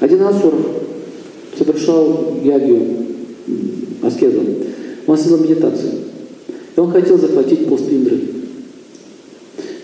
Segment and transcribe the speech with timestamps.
[0.00, 0.54] Один асур
[1.56, 2.82] совершал ягию,
[4.02, 4.42] аскезу.
[5.06, 5.90] Он сидел в медитации.
[6.76, 8.20] И он хотел захватить пост Индры.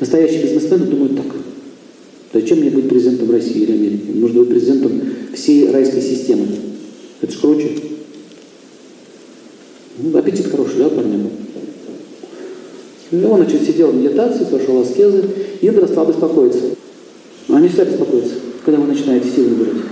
[0.00, 1.26] Настоящие бизнесмены думают так.
[2.32, 4.10] Зачем мне быть президентом России или Америки?
[4.14, 5.00] Нужно быть президентом
[5.34, 6.46] всей райской системы.
[7.20, 7.70] Это ж круче.
[9.98, 11.18] Ну, аппетит хороший, да, парня?
[13.10, 15.24] И он, значит, сидел в медитации, совершал аскезы,
[15.60, 16.60] Индра стал беспокоиться.
[17.48, 18.34] Они всегда беспокоятся,
[18.64, 19.89] когда вы начинаете силы набирать.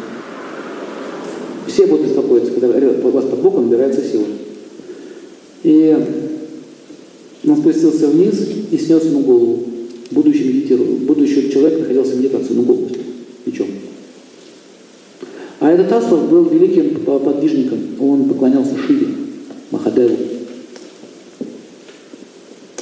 [2.61, 4.26] Когда у вас под боком набирается сила.
[5.62, 5.96] И
[7.46, 8.35] он спустился вниз
[8.71, 9.64] и снес ему голову.
[10.11, 10.94] Будущий медитировал.
[10.96, 12.89] Будущий человек находился в медитации, ну голову
[13.44, 13.68] мечом.
[15.61, 17.79] А этот Асур был великим подвижником.
[17.99, 19.08] Он поклонялся Шиве,
[19.71, 20.16] Махадеву.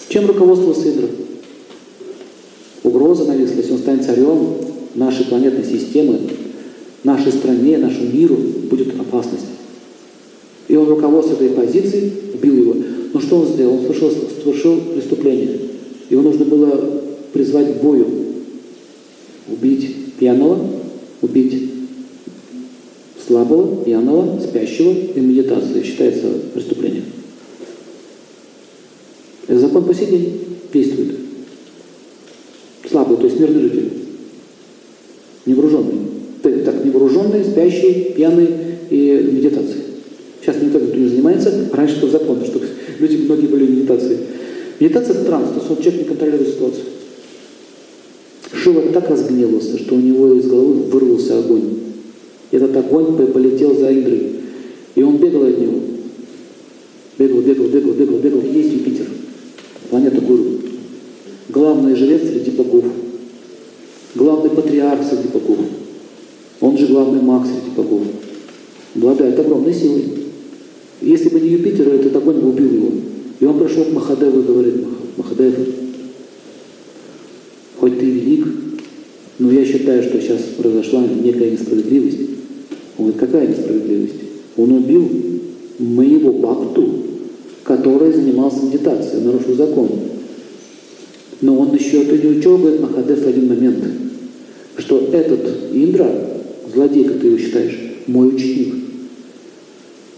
[0.09, 1.09] Чем руководствовался Индра?
[2.83, 4.57] Угроза нависла, если он станет царем
[4.95, 6.21] нашей планетной системы,
[7.03, 8.37] нашей стране, нашему миру
[8.71, 9.47] будет опасность.
[10.77, 12.75] И он руководствуясь этой позицией, убил его.
[13.15, 13.79] Но что он сделал?
[13.79, 15.59] Он совершил, совершил преступление.
[16.11, 17.01] Его нужно было
[17.33, 18.07] призвать к бою.
[19.51, 20.59] Убить пьяного,
[21.23, 21.71] убить
[23.27, 27.05] слабого, пьяного, спящего, и медитация считается преступлением.
[29.49, 30.41] Это закон по сей день
[30.75, 31.17] действует.
[32.91, 33.93] Слабый, то есть мирный житель.
[35.47, 36.01] Невооруженный.
[36.43, 38.49] Так, невооруженный, спящий, пьяный
[38.91, 39.86] и медитация.
[41.41, 42.61] Занимается, раньше это закон, что
[42.99, 44.19] люди многие были в медитации.
[44.81, 46.85] Медитация– это транс, то есть человек не контролирует ситуацию.
[48.53, 51.79] Шива так разгневался, что у него из головы вырвался огонь.
[52.51, 54.33] Этот огонь полетел за Индрой.
[54.95, 55.81] И он бегал от него.
[57.19, 58.43] Бегал, бегал, бегал, бегал, бегал.
[58.43, 59.07] Есть Юпитер.
[59.91, 60.45] Планета Гуру.
[61.49, 62.85] Главный жрец среди богов.
[64.15, 65.59] Главный патриарх среди богов.
[66.61, 68.03] Он же главный маг среди богов.
[68.95, 70.16] Обладает огромной силой.
[71.07, 72.91] Если бы не Юпитер, этот огонь бы убил его.
[73.39, 74.75] И он пришел к Махадеву и говорит,
[75.17, 75.55] Махадев,
[77.79, 78.45] хоть ты велик,
[79.39, 82.19] но я считаю, что сейчас произошла некая несправедливость.
[82.99, 84.15] Он говорит, какая несправедливость?
[84.57, 85.09] Он убил
[85.79, 86.89] моего бхакту,
[87.63, 89.89] который занимался медитацией, нарушил закон.
[91.41, 93.85] Но он еще, ты не учел, говорит Махадев в один момент,
[94.79, 96.11] что этот Индра,
[96.75, 97.79] злодей, как ты его считаешь,
[98.09, 98.86] мой ученик.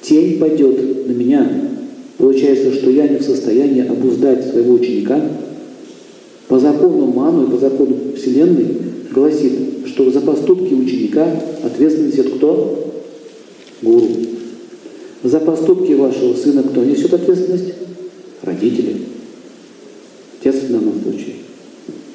[0.08, 1.46] Тень пойдет на меня.
[2.16, 5.20] Получается, что я не в состоянии обуздать своего ученика.
[6.48, 8.68] По закону Ману и по закону Вселенной
[9.12, 9.52] гласит,
[9.84, 11.26] что за поступки ученика
[11.62, 12.90] ответственность несет кто?
[13.82, 14.08] Гуру.
[15.24, 17.74] За поступки вашего сына кто несет ответственность?
[18.42, 18.96] Родители.
[20.40, 21.34] Отец в данном случае.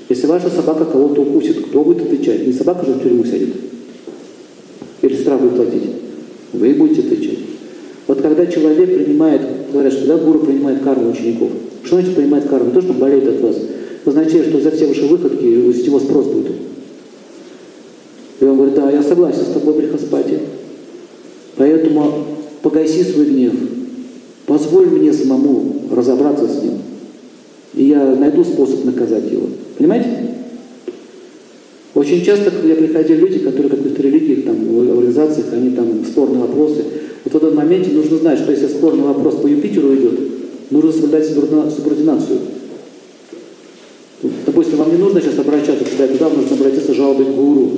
[0.09, 2.47] Если ваша собака кого-то укусит, кто будет отвечать?
[2.47, 3.49] Не собака же в тюрьму сядет.
[5.03, 5.89] Или штраф будет платить.
[6.53, 7.32] Вы будете отвечать.
[8.23, 9.41] Когда человек принимает,
[9.73, 11.49] говорят, что да, гуру принимает карму учеников.
[11.83, 12.67] Что значит принимает карму?
[12.67, 13.57] Не то, что болеет от вас.
[14.05, 16.53] Означает, что за все ваши выходки с него спрос будет.
[18.39, 20.39] И он говорит, да, я согласен с тобой, Брихаспати.
[21.57, 22.25] Поэтому
[22.61, 23.55] погаси свой гнев.
[24.45, 26.75] Позволь мне самому разобраться с ним.
[27.73, 29.49] И я найду способ наказать его.
[29.77, 30.29] Понимаете?
[31.93, 36.39] Очень часто, когда приходили люди, которые в каких-то религиях, там, в организациях, они там спорные
[36.39, 36.83] вопросы,
[37.33, 40.19] в этом моменте нужно знать, что если спорный вопрос по Юпитеру идет,
[40.69, 42.39] нужно соблюдать субординацию.
[44.45, 47.71] Допустим, вам не нужно сейчас обращаться туда туда, нужно обратиться жалобой к гуру.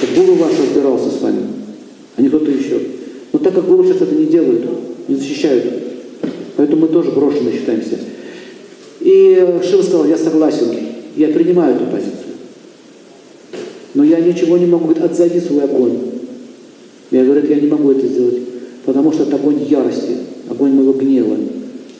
[0.00, 1.40] Как гуру ваш разбирался с вами,
[2.16, 2.80] а не кто-то еще.
[3.32, 4.64] Но так как гуру сейчас это не делают,
[5.08, 5.64] не защищают,
[6.56, 7.98] поэтому мы тоже брошены считаемся.
[9.00, 10.68] И Шива сказал, я согласен,
[11.16, 12.14] я принимаю эту позицию.
[13.94, 16.09] Но я ничего не могу, говорит, отзови свой огонь.
[17.10, 18.38] Я говорю, я не могу это сделать,
[18.84, 20.16] потому что это огонь ярости,
[20.48, 21.36] огонь моего гнева.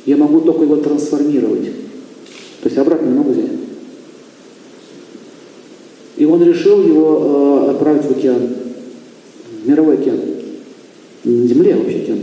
[0.07, 1.65] Я могу только его трансформировать.
[2.63, 3.51] То есть обратно не могу взять.
[6.17, 8.49] И он решил его э, отправить в океан,
[9.63, 10.19] в мировой океан.
[11.25, 12.19] На Земле, вообще океан,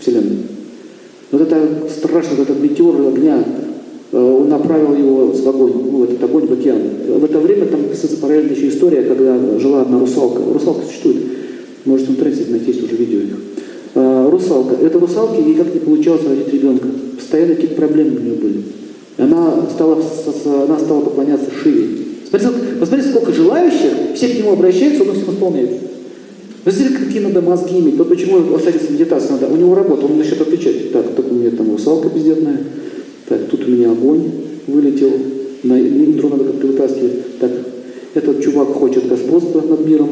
[0.00, 0.38] Вселенной.
[1.30, 3.44] Вот это страшно, вот этот метеор огня,
[4.12, 6.80] э, он направил его в огонь, ну, этот огонь в океан.
[7.18, 10.42] В это время там описывается параллельная еще история, когда жила одна русалка.
[10.52, 11.19] Русалка существует.
[11.84, 13.36] Можете в интернете найти уже видео их.
[13.94, 14.74] Э, русалка.
[14.74, 16.88] Эта русалка, ей как не получалось родить ребенка.
[17.16, 18.62] Постоянно какие-то проблемы у нее были.
[19.18, 20.02] Она стала,
[20.64, 21.88] она стала поклоняться Шиве.
[22.28, 25.70] Смотрите, посмотрите, сколько желающих, все к нему обращаются, он всем исполняет.
[26.64, 27.96] Вы знаете, какие надо мозги иметь?
[27.96, 29.48] То почему садится медитация надо?
[29.48, 30.92] У него работа, он начнет отвечать.
[30.92, 32.58] Так, так у меня там русалка бездетная.
[33.28, 34.30] Так, тут у меня огонь
[34.66, 35.10] вылетел.
[35.62, 37.38] На интру надо как-то вытаскивать.
[37.38, 37.50] Так.
[38.14, 40.10] этот чувак хочет господства над миром,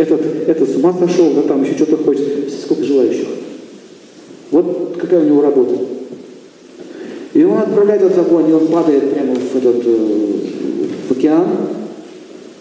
[0.00, 2.52] этот, этот с ума сошел, да там еще что-то хочет.
[2.62, 3.28] Сколько желающих.
[4.50, 5.76] Вот какая у него работа.
[7.34, 10.36] И он отправляет этот огонь, и он падает прямо в этот э,
[11.08, 11.46] в океан,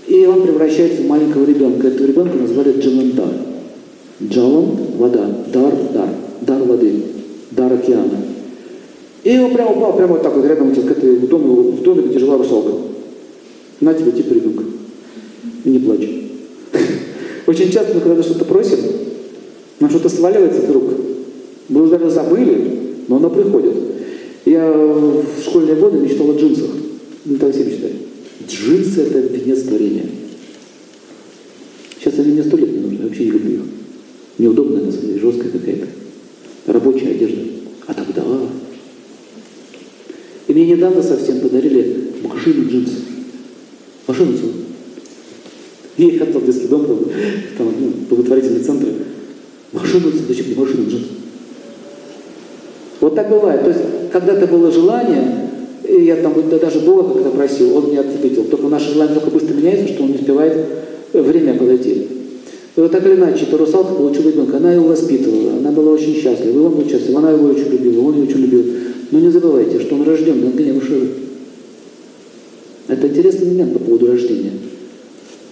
[0.07, 1.87] и он превращается в маленького ребенка.
[1.87, 3.33] Этого ребенка назвали Джаландар.
[4.21, 4.65] Джалан–
[4.97, 6.09] вода, дар– дар,
[6.41, 7.03] дар воды,
[7.51, 8.19] дар океана.
[9.23, 12.03] И он прямо упал, прямо вот так вот рядом к этой, в, доме, в доме,
[12.03, 12.71] где жила русалка.
[13.81, 14.63] На тебе типа ребенка.
[15.65, 16.18] И не плачь.
[17.49, 18.77] Очень часто мы когда что-то просим,
[19.79, 20.83] нам что-то сваливается вдруг.
[21.69, 23.73] Мы уже даже забыли, но оно приходит.
[24.45, 26.69] Я в школьные годы мечтал о джинсах.
[27.25, 27.91] Не так все.
[28.47, 30.05] Джинсы– это венец творения.
[31.97, 33.61] Сейчас они мне сто лет не нужны, я вообще не люблю их.
[34.37, 35.87] Неудобная, на самом деле, жесткая какая-то.
[36.67, 37.41] Рабочая одежда.
[37.87, 38.23] А тогда...
[40.47, 42.99] И мне недавно совсем подарили машину джинсов.
[44.05, 44.68] Машину целую.
[45.99, 46.85] Я отдал в детский дом,
[47.57, 48.87] там, ну, благотворительный центр.
[49.73, 51.09] Машину, зачем мне машину джинсов?
[53.01, 53.63] Вот так бывает.
[53.63, 53.81] То есть,
[54.11, 55.49] когда-то было желание,
[55.85, 58.45] и я там даже Бога когда просил, он мне ответил.
[58.45, 60.65] Только наше желание только быстро меняется, что он не успевает
[61.11, 62.07] время подойти.
[62.75, 66.15] И вот так или иначе, эта русалка получила ребенка, она его воспитывала, она была очень
[66.15, 68.65] счастлива, и он был счастлив, она его очень любила, он ее очень любил.
[69.11, 71.09] Но не забывайте, что он рожден на Шивы.
[72.87, 74.51] Это интересный момент по поводу рождения.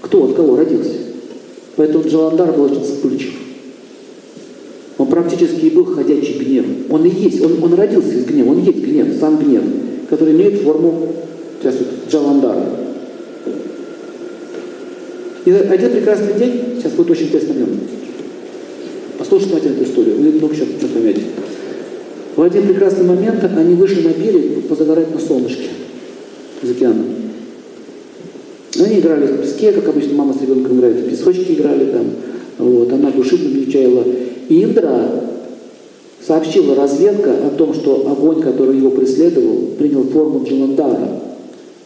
[0.08, 0.94] Кто от кого родился?
[1.76, 3.34] Поэтому Джаландар был очень вспыльчив.
[4.98, 6.66] Он практически и был ходячий гнев.
[6.90, 9.64] Он и есть, он, он родился из гнева, он есть гнев, сам гнев,
[10.10, 11.14] который имеет форму
[11.62, 12.66] сейчас вот, Джаландара.
[15.46, 17.84] И один прекрасный день, сейчас будет очень интересный момент.
[19.20, 21.22] Послушайте внимательно эту историю, вы много сейчас что поймете.
[22.36, 25.68] В один прекрасный момент они вышли на берег позагорать на солнышке
[26.64, 27.17] из океана.
[28.76, 32.06] Они играли в песке, как обычно мама с ребенком играет, в песочке играли там.
[32.58, 34.04] Вот, она чаяла.
[34.50, 35.10] И Индра
[36.26, 41.22] сообщила разведка о том, что огонь, который его преследовал, принял форму Джаландара.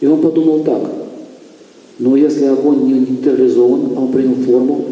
[0.00, 0.82] И он подумал так,
[1.98, 4.84] но если огонь не нейтрализован, а он принял форму,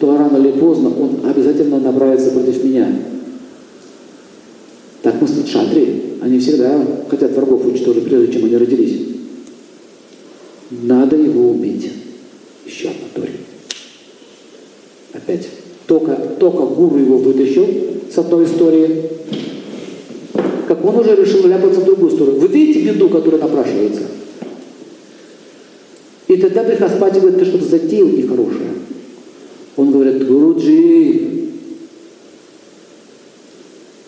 [0.00, 2.88] то рано или поздно он обязательно направится против меня.
[5.02, 6.02] Так мыслят шатри.
[6.20, 9.07] Они всегда хотят врагов уничтожить, прежде чем они родились.
[10.70, 11.90] Надо его убить.
[12.66, 13.32] Еще одна Тори.
[15.12, 15.48] Опять.
[15.86, 17.66] Только, только гуру его вытащил
[18.12, 19.04] с одной истории,
[20.66, 22.38] как он уже решил ляпаться в другую сторону.
[22.40, 24.02] Вы видите беду, которая напрашивается?
[26.26, 28.68] И тогда Брихаспати говорит, ты что-то затеял нехорошее.
[29.76, 31.48] Он говорит, Гуруджи,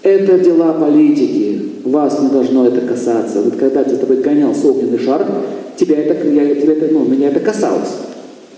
[0.03, 3.41] это дела политики, вас не должно это касаться.
[3.41, 5.27] Вот когда с тобой гонялся огненный шар,
[5.77, 7.91] тебя это, я, тебя это, ну, меня это касалось.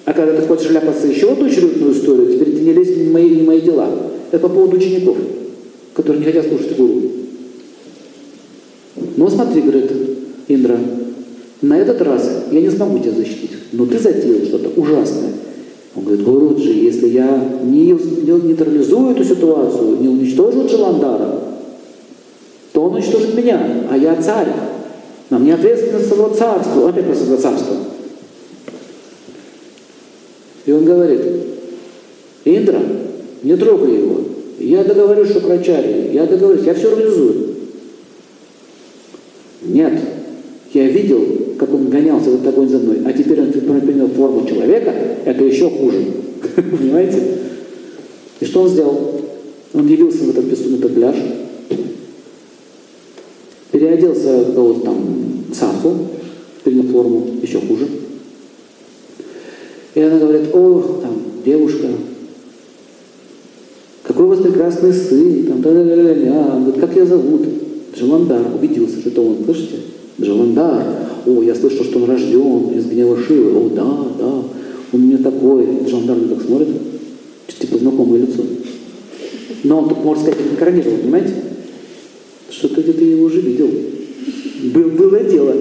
[0.05, 3.29] А когда ты хочешь ляпаться еще одну очередную историю, теперь ты не лезь в мои,
[3.31, 3.89] не мои дела.
[4.31, 5.17] Это по поводу учеников,
[5.95, 7.03] которые не хотят слушать гуру.
[9.17, 9.91] Ну смотри, говорит
[10.49, 10.79] Индра,
[11.61, 15.31] на этот раз я не смогу тебя защитить, но ты затеял что-то ужасное.
[15.95, 21.41] Он говорит, Гуруджи, если я не нейтрализую эту ситуацию, не уничтожу Джаландара,
[22.73, 24.49] то он уничтожит меня, а я царь.
[25.33, 26.91] На мне ответственность его царство.
[26.91, 27.75] Опять просто за царство.
[30.67, 31.21] И он говорит,
[32.45, 32.83] Индра,
[33.43, 34.21] не трогай его.
[34.59, 36.13] Я договорюсь, что прочарие.
[36.13, 37.47] Я договорюсь, я все организую.
[39.63, 39.95] Нет,
[40.75, 41.25] я видел,
[41.59, 44.93] как он гонялся в этот огонь за мной, а теперь он принял форму человека,
[45.25, 46.09] это еще хуже.
[46.57, 47.39] Понимаете?
[48.41, 49.23] И что он сделал?
[49.73, 51.17] Он явился в на этот пляж,
[53.73, 55.32] переоделся кого-то там
[56.65, 57.89] принял форму, еще хуже.
[59.95, 61.89] И она говорит, о, там, девушка,
[64.03, 66.55] какой у вас прекрасный сын, там, да, да, да, да.
[66.55, 67.43] Он говорит, как я зовут?
[67.95, 69.77] Джаландар, убедился, что это он, слышите?
[70.21, 70.85] Джаландар,
[71.27, 73.85] о, я слышу, что он рожден из гнева Шивы, о, да,
[74.19, 74.43] да,
[74.93, 76.69] он мне такой, Джаландар мне так смотрит,
[77.63, 78.43] типа знакомое лицо.
[79.65, 81.35] Но он тут, можно сказать, инкарнировал, понимаете?
[82.51, 83.71] Что-то где-то его уже видел.
[84.73, 85.55] Был, было дело.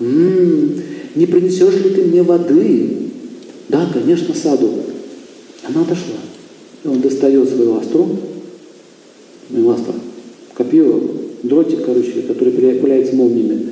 [0.00, 0.82] М-м,
[1.14, 2.90] не принесешь ли ты мне воды?
[3.68, 4.70] Да, конечно, саду.
[5.66, 6.16] Она отошла.
[6.84, 8.08] И он достает свою астру,
[9.50, 9.94] ну, астра,
[10.54, 11.00] копье,
[11.42, 13.66] дротик, короче, который пуляется молниями,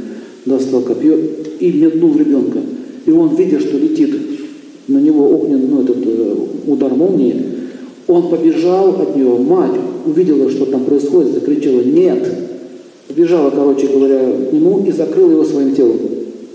[0.44, 1.18] достал копье
[1.58, 2.58] и метнул ребенка.
[3.06, 4.14] И он, видя, что летит
[4.88, 6.34] на него огненный, ну, этот э,
[6.66, 7.46] удар молнии,
[8.06, 12.26] он побежал от нее, мать увидела, что там происходит, закричала «нет!»
[13.18, 15.98] Убежала, короче говоря, к нему и закрыла его своим телом.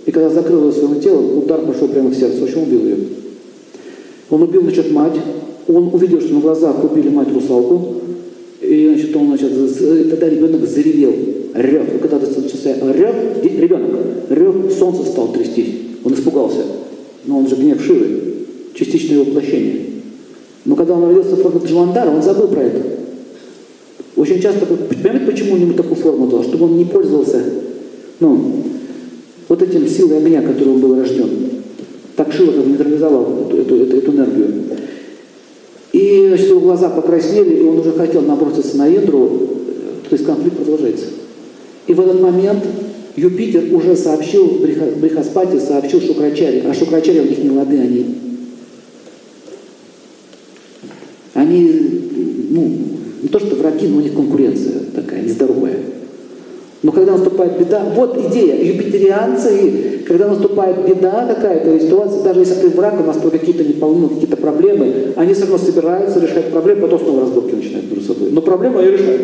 [0.05, 2.39] И когда закрыл свое тело, удар пошел прямо в сердце.
[2.39, 2.97] В общем, убил ее.
[4.29, 5.19] Он убил, значит, мать.
[5.67, 7.95] Он увидел, что на глазах убили мать русалку.
[8.61, 11.13] И, значит, он, значит, тогда ребенок заревел.
[11.53, 11.95] Рев.
[11.95, 13.91] И когда начался рев, ребенок,
[14.29, 15.75] рев, солнце стало трястись.
[16.05, 16.61] Он испугался.
[17.25, 18.35] Но он же гнев Шивы.
[18.73, 19.81] Частичное воплощение.
[20.63, 22.92] Но когда он родился в Джаландара, он забыл про это.
[24.23, 26.43] Очень часто, понимаете, почему он ему такую форму дал?
[26.45, 27.43] Чтобы он не пользовался,
[28.21, 28.63] ну,
[29.49, 31.29] вот этим силой огня, которым он был рожден.
[32.15, 34.53] Так как нейтрализовал эту, эту, эту, эту энергию.
[35.91, 39.27] И значит, его глаза покраснели, и он уже хотел наброситься на Индру,
[40.09, 41.07] то есть конфликт продолжается.
[41.87, 42.63] И в этот момент
[43.17, 44.47] Юпитер уже сообщил,
[45.01, 48.05] Брихаспати сообщил Шукрачаре, а Шукрачаре у них не лады, они,
[51.33, 52.01] они,
[52.51, 52.77] ну,
[53.23, 55.77] не то что враги, но у них конкуренция такая нездоровая.
[56.83, 62.69] Но когда наступает беда, вот идея, юпитерианцы, когда наступает беда какая-то, ситуация, даже если ты
[62.69, 67.21] враг, у нас какие-то неполные, какие-то проблемы, они все равно собираются, решать проблемы, потом снова
[67.21, 68.31] разборки начинают между собой.
[68.31, 69.21] Но проблему они решают.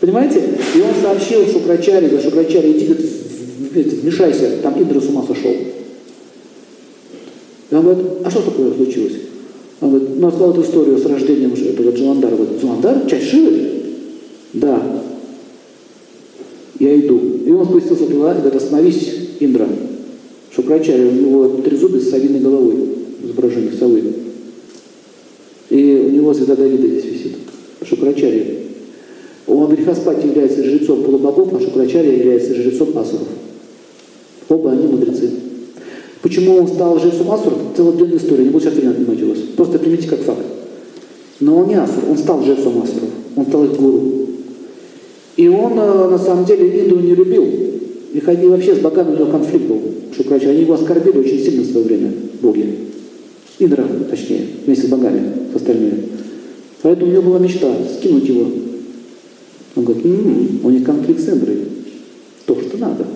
[0.00, 0.42] Понимаете?
[0.74, 5.52] И он сообщил Шукрачаре, да, Шукрачаре, иди, говорит, вмешайся, там Индра с ума сошел.
[7.70, 9.12] И он говорит, а что такое случилось?
[9.80, 12.36] Он говорит, ну, рассказал эту историю с рождением этого Джаландара.
[12.36, 13.34] Говорит, Джаландар, часть?
[14.54, 14.98] Да
[16.78, 17.20] я иду.
[17.44, 19.68] И он спустился туда и говорит, остановись, Индра.
[20.54, 22.76] Шукрачаря, у него трезубец с совиной головой,
[23.22, 24.02] изображение совы.
[25.70, 27.36] И у него звезда Давида здесь висит.
[27.82, 28.44] Шукрачаря.
[29.46, 33.28] Он Брихаспати является жрецом полубогов, а Шукрачаря является жрецом асуров.
[34.48, 35.30] Оба они мудрецы.
[36.22, 37.58] Почему он стал жрецом асуров?
[37.76, 39.20] Целая длинная история, не буду сейчас время отнимать.
[39.58, 40.46] Просто примите как факт.
[41.40, 43.10] Но он не асур, он стал жрецом асуров.
[43.34, 44.02] Он стал их гуру.
[45.36, 47.44] И он, э, на самом деле, Инду не любил.
[48.14, 49.80] И вообще с богами, у него конфликт был.
[50.16, 50.50] Шукрача.
[50.50, 52.72] Они его оскорбили очень сильно в свое время, боги.
[53.58, 55.22] Индра, точнее, вместе с богами,
[55.52, 56.04] с остальными.
[56.82, 57.66] Поэтому у него была мечта
[57.98, 58.46] скинуть его.
[59.74, 61.58] Он говорит, м-м, у них конфликт с Индрой.
[62.46, 63.06] То, что надо.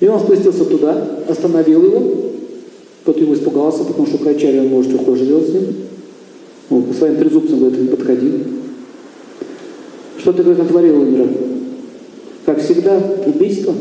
[0.00, 2.31] И он спустился туда, остановил его.
[3.04, 5.62] Тот его испугался, потому что Крачарь он может что ним.
[6.70, 8.32] Он по своим трезубцам говорит, не подходи.
[10.18, 11.28] Что ты говорит, натворил, Индра?
[12.46, 13.74] Как всегда, убийство.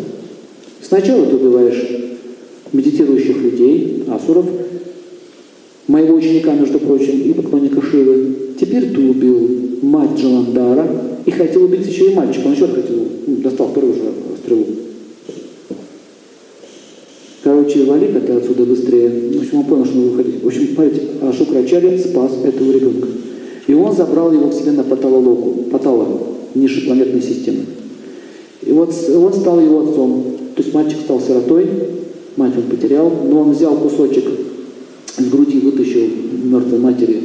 [0.81, 2.01] Сначала ты убиваешь
[2.73, 4.45] медитирующих людей, асуров,
[5.87, 8.35] моего ученика, между прочим, и поклонника Шивы.
[8.59, 10.87] Теперь ты убил мать Джаландара
[11.25, 12.47] и хотел убить еще и мальчика.
[12.47, 14.01] Он еще хотел, ну, достал вторую же
[14.43, 14.65] стрелу.
[17.61, 19.09] Короче, вали это отсюда быстрее.
[19.09, 20.43] В общем, он понял, что надо выходить.
[20.43, 21.01] В общем, смотрите,
[21.37, 23.07] Шукрачаря спас этого ребенка.
[23.67, 26.07] И он забрал его к себе на Паталалоку, Патала,
[26.55, 27.59] ниже планетной системы.
[28.63, 30.23] И вот он стал его отцом.
[30.55, 31.67] То есть мальчик стал сиротой,
[32.35, 34.25] мать он потерял, но он взял кусочек
[35.19, 36.07] из груди, вытащил
[36.43, 37.21] мертвой матери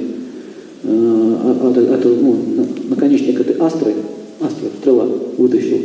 [0.83, 2.37] э, а, а, это, ну,
[2.91, 3.95] наконечник этой астры,
[4.41, 5.79] астра, стрела вытащил,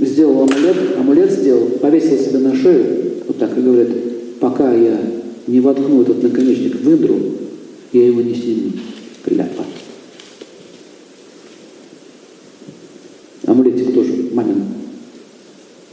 [0.00, 3.03] сделал амулет, амулет сделал, повесил себе на шею,
[3.34, 5.00] вот так, и говорит, пока я
[5.46, 7.20] не воткну этот наконечник в индру,
[7.92, 8.72] я его не сниму.
[9.24, 9.64] Кляпа.
[13.46, 14.64] Амулетик тоже мамин.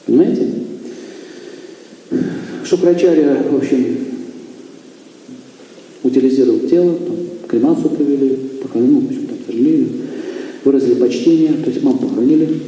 [0.05, 0.53] Понимаете?
[2.63, 3.97] Шукрачария, в общем,
[6.03, 7.17] утилизировал тело, там,
[7.47, 9.87] кремацию провели, похоронили, в общем, там сожалели,
[10.63, 12.59] выразили почтение, то есть маму похоронили.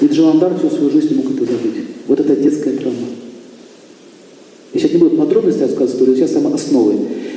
[0.00, 1.30] И Джаландар всю свою жизнь мог
[2.32, 2.42] это.
[2.42, 3.06] Вот детская травма.
[4.72, 6.94] Я сейчас не буду подробности рассказывать историю, сейчас самые основы.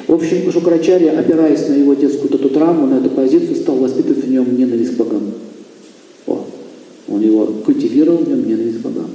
[0.08, 4.30] В общем, Шукрачарья, опираясь на его детскую эту травму, на эту позицию, стал воспитывать в
[4.30, 5.32] нем ненависть к богам.
[6.28, 6.46] О,
[7.08, 9.10] он его культивировал в нем ненависть к богам.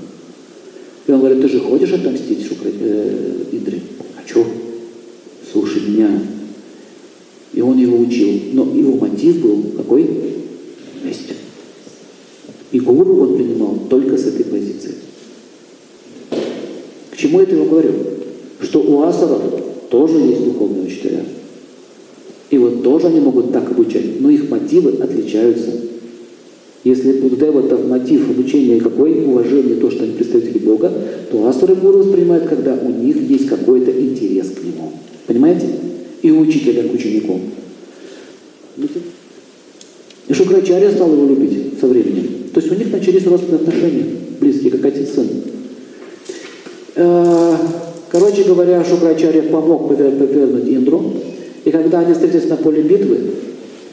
[1.07, 2.71] И он говорит, ты же хочешь отомстить Шукра...
[2.81, 3.81] э, Индре?
[4.17, 4.45] Хочу.
[5.53, 6.21] Слушай меня.
[7.53, 8.29] И он его учил.
[8.53, 10.09] Но его мотив был какой?
[11.05, 11.33] Месть.
[12.73, 14.95] И гуру он принимал только с этой позиции.
[17.11, 17.93] К чему я это его говорю?
[18.61, 19.43] Что у асаров
[19.91, 21.25] тоже есть духовные учителя.
[22.51, 25.71] И вот тоже они могут так обучать, но их мотивы отличаются.
[26.85, 30.93] Если у деватов мотив обучения какой, уважение, то, что они представители Бога,
[31.31, 34.93] то асуры гуру воспринимают, когда у них есть какой-то интерес к нему.
[35.49, 35.67] Понимаете?
[36.23, 37.41] И учителя к ученику.
[40.29, 42.51] И Шукрачарья стал его любить со временем.
[42.53, 44.07] То есть у них начались родственные отношения,
[44.41, 45.27] близкие, как отец-сын.
[46.97, 47.57] Э,
[48.11, 51.15] Короче говоря, Шукрачарья помог повернуть Индру.
[51.65, 53.19] И когда они встретились на поле битвы,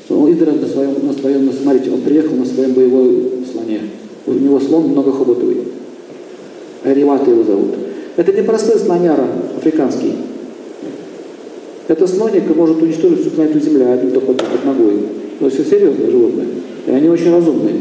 [0.09, 3.81] Индра на своем, на своем, смотрите, он приехал на своем боевой слоне.
[4.25, 5.57] У него слон многохоботовый.
[6.83, 7.75] Аривата его зовут.
[8.17, 10.13] Это не простой слоняра африканский.
[11.87, 14.93] Это слоник может уничтожить всю планету Земля одним только под ногой.
[15.39, 16.47] Но все серьезно животные.
[16.87, 17.75] И они очень разумные.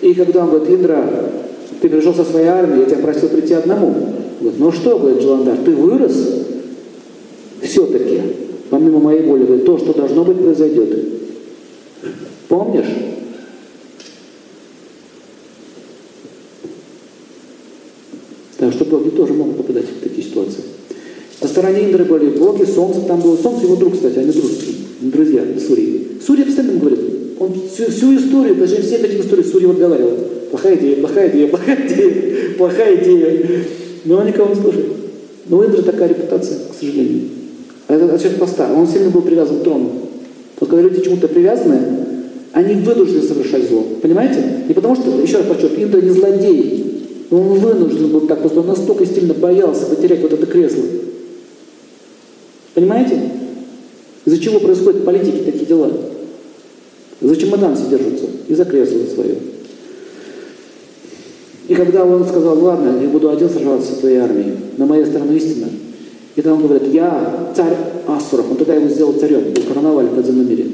[0.00, 1.30] И когда он говорит, Индра,
[1.80, 3.94] ты пришел со своей армией, я тебя просил прийти одному.
[4.40, 6.44] Говорит, ну что, говорит Джаландар, ты вырос?
[7.62, 8.20] Все-таки,
[8.70, 10.98] помимо моей воли, говорит, то, что должно быть, произойдет.
[12.48, 12.86] Помнишь?
[18.58, 20.73] Так что боги тоже могут попадать в такие ситуации.
[21.54, 23.36] Стороне Индры были боги, солнце там было.
[23.36, 26.18] Солнце его друг, кстати, они дружеские, друзья Сурьи.
[26.26, 26.98] Сурья постоянно говорит,
[27.38, 30.10] он всю, всю историю, даже всех этих историй Сурья вот говорил.
[30.50, 33.46] Плохая идея, плохая идея, плохая идея, плохая идея.
[34.04, 34.86] Но он никого не слушает.
[35.46, 37.20] Но у Индры такая репутация, к сожалению.
[37.86, 38.72] А это отчет поста.
[38.72, 39.92] Он сильно был привязан к трону.
[40.58, 41.78] Вот когда люди чему-то привязаны,
[42.50, 43.84] они вынуждены совершать зло.
[44.02, 44.42] Понимаете?
[44.66, 47.04] Не потому что, еще раз подчеркиваю, Индра не злодей.
[47.30, 50.82] Но он вынужден был так, что он настолько сильно боялся потерять вот это кресло.
[52.74, 53.20] Понимаете?
[54.24, 55.90] Из-за чего происходят в политике такие дела?
[57.20, 59.36] За чемодан все держатся, и за кресло свое.
[61.68, 65.36] И когда он сказал, ладно, я буду один сражаться с твоей армией, на моей стороне
[65.36, 65.68] истина.
[66.36, 67.76] И тогда он говорит, я царь
[68.06, 70.66] Асуров, он тогда его сделал царем, был карнаваль в подземном мире.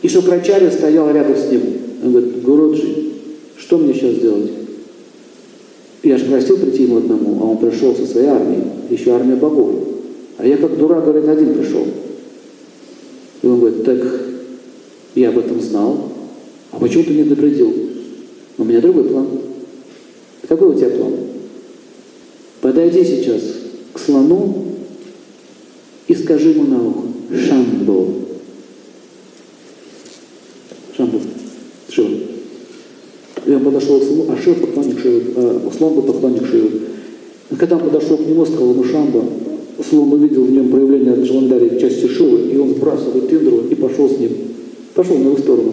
[0.00, 1.62] И Шукрачарья стоял рядом с ним.
[2.04, 2.94] Он говорит, Гуруджи,
[3.58, 4.52] что мне сейчас делать?
[6.02, 9.74] Я же просил прийти ему одному, а он пришел со своей армией, еще армия богов.
[10.38, 11.86] А я как дурак, говорит, один пришел.
[13.42, 13.98] И он говорит, так
[15.14, 16.12] я об этом знал,
[16.72, 17.72] а почему ты не предупредил?
[18.58, 19.28] У меня другой план.
[20.48, 21.14] Какой у тебя план?
[22.60, 23.42] Подойди сейчас
[23.92, 24.64] к слону
[26.06, 28.06] и скажи ему на ухо, Шамбо.
[30.96, 31.20] Шамбо.
[31.88, 32.08] Шива.
[33.46, 36.80] И он подошел к слону, а Шива поклонник Шивы, а слон был поклонник Шивы.
[37.58, 39.24] Когда он подошел к нему, сказал ему Шамба,
[39.88, 44.08] слон увидел в нем проявление Джаландари в части Шивы, и он сбрасывает Индру и пошел
[44.08, 44.30] с ним.
[44.94, 45.72] Пошел на его сторону.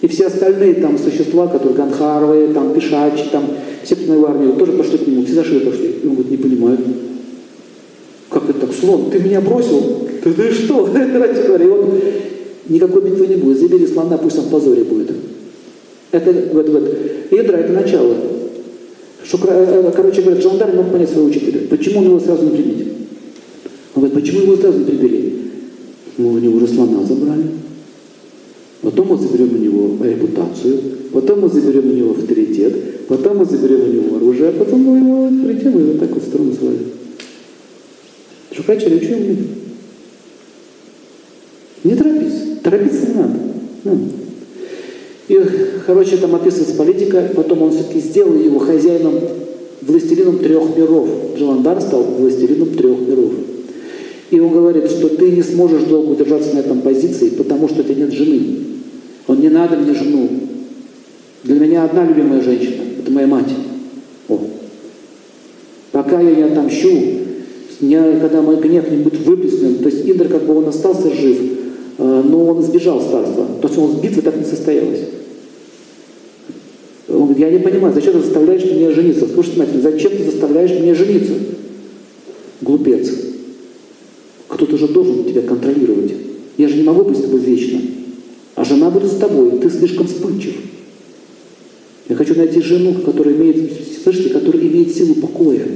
[0.00, 3.44] И все остальные там существа, которые Ганхаровые, там Пишачи, там
[3.82, 5.94] все, его армию, тоже пошли к нему, все за Шивы пошли.
[6.02, 6.78] И он говорит, не понимаю,
[8.30, 10.08] как это так, слон, ты меня бросил?
[10.22, 10.88] Ты, ты что?
[10.92, 12.00] Короче говоря, он,
[12.68, 15.12] никакой битвы не будет, забери слона, пусть он в позоре будет.
[16.10, 16.96] Это, вот, вот.
[17.30, 18.14] Идра– это начало.
[19.24, 21.60] Что, короче говоря, Джандар не мог понять своего учителя.
[21.70, 22.92] Почему он его сразу не прибили?
[23.94, 25.34] Он говорит, почему его сразу не прибили?
[26.18, 27.44] Ну, у него уже слона забрали.
[28.82, 30.78] Потом мы заберем у него репутацию,
[31.12, 34.98] потом мы заберем у него авторитет, потом мы заберем у него оружие, а потом мы
[34.98, 36.90] его придем и вот так вот в сторону свалим.
[38.52, 39.38] Шукачарь, учи умный.
[41.82, 42.60] Не торопись.
[42.62, 43.38] Торопиться не надо.
[43.84, 43.98] Ну.
[45.28, 45.40] И,
[45.86, 49.14] короче, там описывается политика, потом он все-таки сделал его хозяином,
[49.80, 51.08] властелином трех миров.
[51.38, 53.32] Джаландар стал властелином трех миров.
[54.30, 57.84] И он говорит, что ты не сможешь долго удержаться на этом позиции, потому что у
[57.84, 58.58] тебя нет жены.
[59.26, 60.28] Он не надо мне жену.
[61.42, 63.50] Для меня одна любимая женщина, это моя мать.
[64.28, 64.40] О.
[65.92, 66.90] Пока я не отомщу,
[67.80, 71.38] не, когда мой гнев не будет выплеснен, то есть Индр как бы он остался жив,
[71.98, 73.46] но он избежал царства.
[73.60, 75.00] То есть он битвы так не состоялась.
[77.08, 79.28] Он говорит, я не понимаю, зачем ты заставляешь меня жениться?
[79.28, 81.32] Слушайте внимательно, зачем ты заставляешь меня жениться?
[82.60, 83.10] Глупец.
[84.48, 86.12] Кто-то же должен тебя контролировать.
[86.56, 87.80] Я же не могу быть с тобой вечно.
[88.54, 90.54] А жена будет с тобой, ты слишком вспыльчив.
[92.08, 95.66] Я хочу найти жену, которая имеет, слышите, которая имеет силу покоя.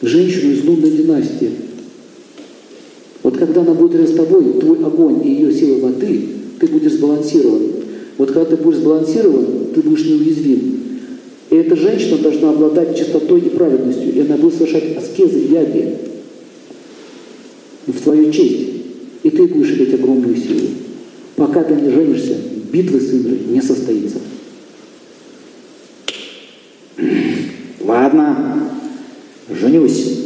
[0.00, 1.50] Женщину из лунной династии.
[3.32, 6.28] Вот когда она будет рядом с тобой, твой огонь и ее сила воды,
[6.60, 7.62] ты будешь сбалансирован.
[8.18, 10.80] Вот когда ты будешь сбалансирован, ты будешь неуязвим.
[11.48, 15.94] И эта женщина должна обладать чистотой и праведностью, и она будет совершать аскезы и яги
[17.86, 18.68] в твою честь.
[19.22, 20.68] И ты будешь иметь огромную силу.
[21.36, 22.36] Пока ты не женишься,
[22.70, 24.18] битвы с Индрой не состоится.
[27.80, 28.68] Ладно,
[29.48, 30.18] женюсь.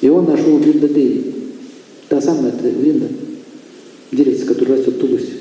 [0.00, 1.31] И он нашел Деви.
[2.32, 3.08] Самая это Вринда,
[4.10, 5.32] деревца, которая растет в Тулусе.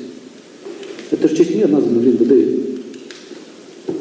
[1.12, 2.80] Это же честь нее названа Вринда Деви.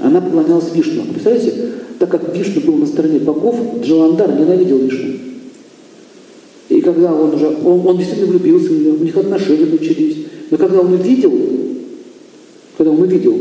[0.03, 1.05] Она поклонялась Вишну.
[1.05, 5.14] Представляете, так как Вишну был на стороне богов, Джаландар ненавидел Вишну.
[6.68, 10.16] И когда он уже, он, он действительно влюбился в нее, у них отношения начались.
[10.50, 11.33] Но когда он увидел,
[12.76, 13.38] когда он увидел,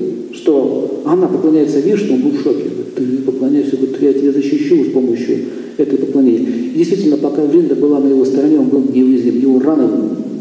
[0.50, 2.64] что она поклоняется Вишну, он был в шоке.
[2.96, 5.46] Ты поклоняешься, говорит, я тебя защищу с помощью
[5.78, 6.72] этой поклонения.
[6.74, 9.40] И действительно, пока Вринда была на его стороне, он был неуязвим.
[9.40, 9.88] Его раны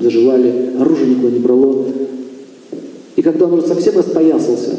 [0.03, 1.85] заживали, оружие никого не брало.
[3.17, 4.79] И когда он уже совсем распоясался,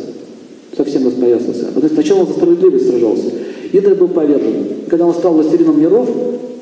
[0.76, 1.68] совсем распоясался, распоясался.
[1.76, 3.32] А то есть сначала он за справедливость сражался.
[3.72, 4.66] Индра был повержен.
[4.90, 6.10] Когда он стал властелином миров,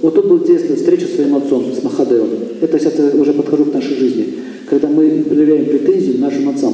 [0.01, 2.29] вот тут была интересная встреча с своим отцом, с Махадевом.
[2.59, 4.25] Это сейчас я уже подхожу к нашей жизни.
[4.69, 6.73] Когда мы проявляем претензии нашим отцам.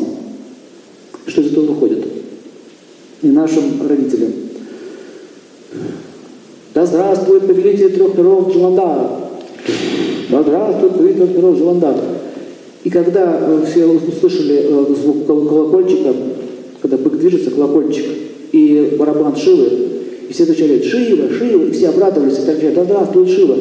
[1.26, 2.06] Что из этого выходит?
[3.22, 4.32] И нашим родителям.
[6.74, 9.10] Да здравствует повелитель трех миров Джаландара.
[10.30, 12.00] Да здравствует повелитель трех миров Джаландара.
[12.84, 16.14] И когда э, все услышали э, звук колокольчика,
[16.82, 18.06] когда бык движется, колокольчик,
[18.52, 19.70] и барабан Шивы,
[20.28, 23.56] и все начали Шива, Шива, и все обрадовались, и так далее, да здравствует Шива.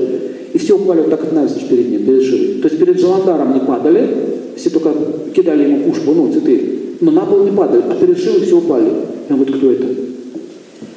[0.53, 2.55] И все упали вот так от навзничь перед ним, перед Шивой.
[2.63, 4.09] То есть перед Джаландаром не падали,
[4.57, 4.93] все только
[5.35, 8.89] кидали ему пушку, ну, цветы, но на пол не падали, а перед Шивой все упали.
[9.29, 9.89] И он кто это?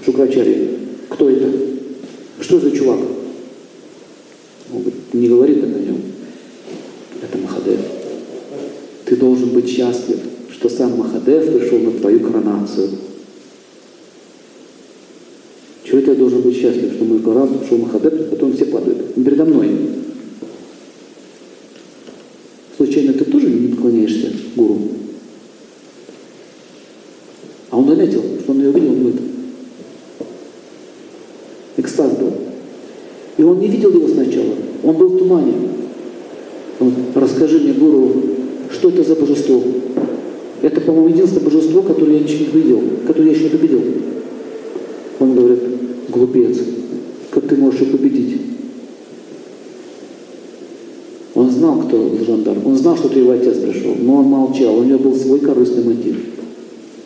[0.06, 0.70] Шукрачари.
[1.10, 1.48] Кто это?
[2.42, 3.00] Что за чувак?
[4.72, 5.98] Он говорит, не говорит это о нем.
[7.24, 7.80] Это Махадев.
[9.06, 10.20] Ты должен быть счастлив,
[10.52, 12.90] что сам Махадев пришел на твою коронацию.
[15.86, 19.16] Чего я должен быть счастлив, что мой коронацию пришел Махадев, потом все падают.
[19.16, 19.72] Передо мной.
[22.78, 24.82] Случайно ты тоже не поклоняешься гуру?
[27.76, 29.22] А он заметил, что он ее увидел, он говорит,
[31.76, 32.32] экстаз был.
[33.38, 35.52] И он не видел его сначала, он был в тумане.
[36.80, 38.14] Он, расскажи мне, гуру,
[38.72, 39.62] что это за божество?
[40.62, 43.82] Это, по-моему, единственное божество, которое я еще не видел, которое я еще не победил.
[45.20, 45.60] Он говорит,
[46.08, 46.58] глупец,
[47.30, 48.42] как ты можешь их победить?
[51.34, 54.84] Он знал, кто жандарм, он знал, что ты его отец пришел, но он молчал, у
[54.86, 56.35] него был свой корыстный мотив.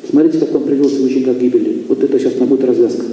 [0.09, 1.83] Смотрите, как он привел своего ученика к гибели.
[1.87, 3.05] Вот это сейчас будет развязка.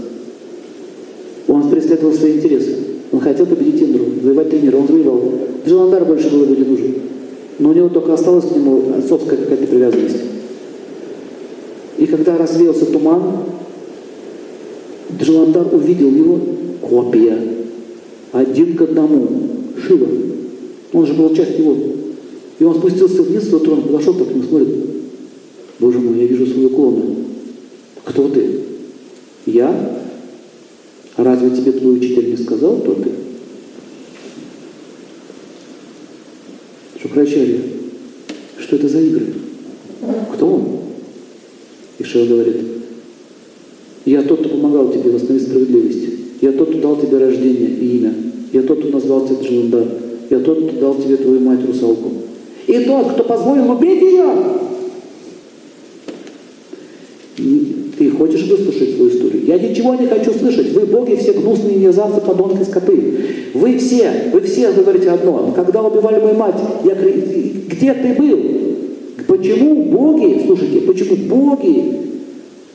[1.46, 2.74] Он преследовал свои интересы.
[3.12, 4.78] Он хотел победить Индру, завоевать три мира.
[4.78, 5.32] Он завоевал.
[5.66, 6.94] Джиландар больше было бы не нужен.
[7.58, 10.16] Но у него только осталась к нему отцовская какая-то привязанность.
[11.98, 13.22] И когда развеялся туман,
[15.20, 16.38] Джиландар увидел его
[16.80, 17.38] копия.
[18.32, 19.28] Один к одному.
[19.86, 20.06] Шива.
[20.94, 21.76] Он же был часть его.
[22.58, 24.95] И он спустился вниз, вот он подошел так нему, смотрит.
[25.78, 27.04] Боже мой, я вижу свою клона.
[28.04, 28.60] Кто ты?
[29.46, 30.02] Я?
[31.16, 33.10] Разве тебе твой учитель не сказал, кто ты?
[37.00, 37.60] Шукрачарья,
[38.58, 39.26] что это за игры?
[40.34, 40.78] Кто он?
[41.98, 42.56] И Шива говорит,
[44.04, 46.06] я тот, кто помогал тебе восстановить справедливость.
[46.40, 48.14] Я тот, кто дал тебе рождение и имя.
[48.52, 49.88] Я тот, кто назвал тебя Джаландар.
[50.30, 52.12] Я тот, кто дал тебе твою мать русалку.
[52.66, 54.32] И тот, кто позволил убить ее.
[57.98, 59.44] Ты хочешь выслушать свою историю?
[59.46, 60.72] Я ничего не хочу слышать.
[60.72, 63.00] Вы, боги, все гнусные мерзавцы, подонки, скоты.
[63.54, 65.52] Вы все, вы все говорите одно.
[65.54, 68.38] Когда убивали мою мать, я где ты был?
[69.26, 71.96] Почему боги, слушайте, почему боги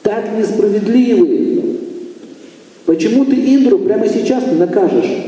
[0.04, 1.62] так несправедливы?
[2.86, 5.28] Почему ты Индру прямо сейчас не накажешь?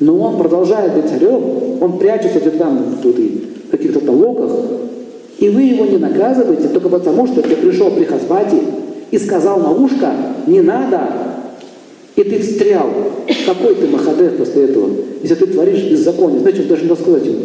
[0.00, 1.42] Но он продолжает быть царем,
[1.80, 4.52] он прячется где-то там в каких-то толоках,
[5.38, 8.58] и вы его не наказываете только потому, что ты пришел при Хасбате
[9.10, 10.12] и сказал на ушко,
[10.46, 11.00] не надо,
[12.16, 12.90] и ты встрял.
[13.46, 14.90] Какой ты Махадев после этого,
[15.22, 16.40] если ты творишь беззаконие?
[16.40, 17.40] Знаете, даже не сказать ему.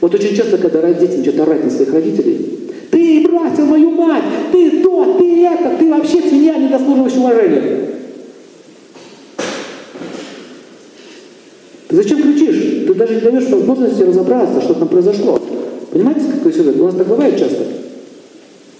[0.00, 4.82] Вот очень часто, когда дети начинают орать на своих родителей, ты бросил мою мать, ты
[4.82, 7.78] то, ты это, ты вообще свинья, не заслуживаешь уважения.
[11.88, 12.86] Ты зачем кричишь?
[12.86, 15.40] Ты даже не даешь возможности разобраться, что там произошло.
[15.90, 16.78] Понимаете, какой сюжет?
[16.78, 17.64] У нас так бывает часто.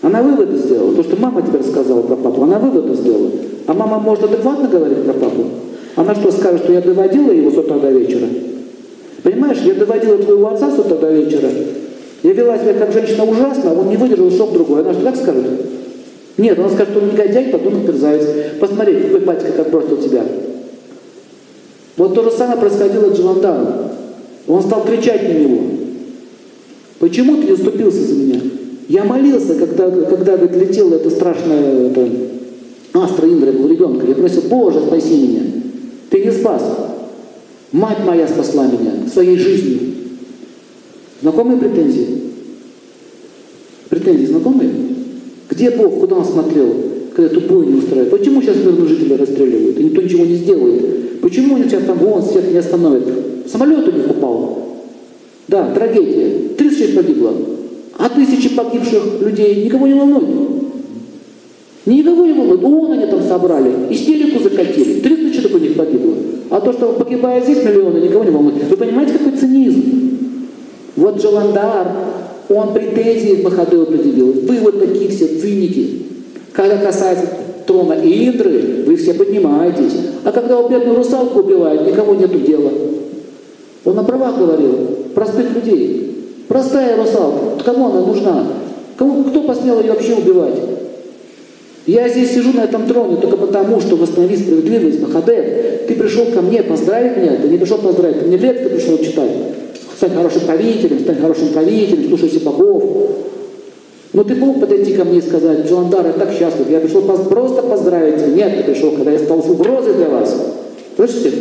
[0.03, 0.95] Она выводы сделала.
[0.95, 3.31] То, что мама тебе рассказала про папу, она выводы сделала.
[3.67, 5.45] А мама может адекватно говорить про папу.
[5.97, 8.27] Она что скажет, что я доводила его с утра до вечера?
[9.23, 11.49] Понимаешь, я доводила твоего отца с утра до вечера.
[12.23, 14.81] Я вела себя как женщина ужасно, он не выдержал, шок другой.
[14.83, 15.45] Она что так скажет?
[16.37, 18.27] Нет, она скажет, что он негодяй, потом мерзавец.
[18.61, 20.25] Посмотри, какой батька как бросил тебя.
[21.97, 23.67] Вот то же самое происходило с Джаландаром.
[24.47, 25.63] Он стал кричать на него.
[27.01, 28.41] Почему ты не уступился за меня?
[28.89, 32.09] Я молился, когда, когда говорит, летела эта страшная это,
[32.95, 34.07] Астра Индра, был ребенка.
[34.07, 35.43] Я просил, Боже, спаси меня.
[36.09, 36.63] Ты не спас.
[37.71, 39.81] Мать моя спасла меня своей жизнью.
[41.21, 42.23] Знакомые претензии?
[43.91, 44.71] Претензии знакомые?
[45.51, 46.75] Где Бог, куда он смотрел,
[47.15, 48.11] когда тупой не устраивает?
[48.11, 51.21] Почему сейчас мирные жители расстреливают, и никто ничего не сделает?
[51.21, 53.05] Почему они сейчас там вон всех не остановят?
[53.51, 54.63] Самолет у них упал.
[55.47, 56.55] Да, трагедия.
[56.57, 57.35] 30 человек погибло.
[57.99, 60.29] А тысячи погибших людей никого не волнует.
[61.85, 62.63] Никого не волнует.
[62.63, 65.01] ООН они там собрали, истерику закатили.
[65.01, 66.15] 300 человек у них погибло.
[66.51, 68.65] А то, что погибает здесь миллионы, никого не волнует.
[68.71, 69.83] Вы понимаете, какой цинизм?
[70.97, 71.89] Вот Джаландар,
[72.49, 74.33] он претензии к Махадеву предъявил.
[74.47, 76.03] Вы вот такие все циники.
[76.53, 77.27] Когда касается
[77.67, 79.95] трона Индры, вы все поднимаетесь.
[80.25, 82.71] А когда у бедную русалку убивают, никому нету дела.
[83.85, 84.75] Он на правах говорил,
[85.15, 86.08] простых людей.
[86.49, 88.47] Простая русалка, кому она нужна?
[88.97, 90.55] Кому, кто посмел ее вообще убивать?
[91.87, 95.87] Я здесь сижу на этом троне только потому, что восстанови справедливость, Махадев.
[95.87, 99.31] Ты пришел ко мне поздравить меня, ты не пришел поздравить, ты мне лекции пришел читать.
[99.97, 102.85] Стань хорошим правителем, стань хорошим правителем, слушайся богов.
[104.13, 107.63] Но ты мог подойти ко мне и сказать, Джоандар, я так счастлив, я пришел просто
[107.63, 108.35] поздравить.
[108.35, 110.35] Нет, ты пришел, когда я стал угрозой для вас.
[110.97, 111.33] Слышите?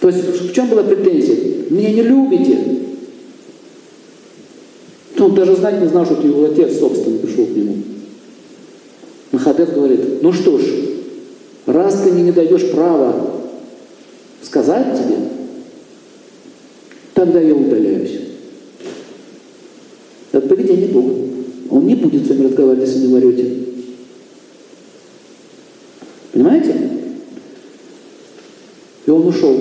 [0.00, 1.36] То есть в чем была претензия?
[1.70, 2.58] Меня не любите.
[5.22, 7.76] Он даже знать не знал, что его отец, собственно, пришел к нему.
[9.30, 10.64] Махадев говорит, ну что ж,
[11.66, 13.14] раз ты мне не даешь права
[14.42, 15.16] сказать тебе,
[17.14, 18.18] тогда я удаляюсь.
[20.32, 21.14] Это поведение Бога.
[21.70, 23.58] Он не будет с вами разговаривать, если не варете.
[26.32, 26.90] Понимаете?
[29.06, 29.56] И он ушел.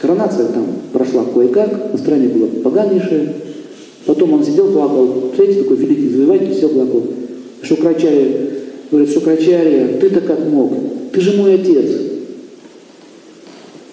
[0.00, 3.45] Коронация там прошла кое-как, настроение было поганейшее.
[4.06, 5.32] Потом он сидел, плакал.
[5.34, 7.02] Смотрите, такой великий завоеватель, все плакал.
[7.62, 8.50] Шукрачарья
[8.90, 10.72] говорит, Шукрачарья, ты-то как мог?
[11.12, 11.90] Ты же мой отец.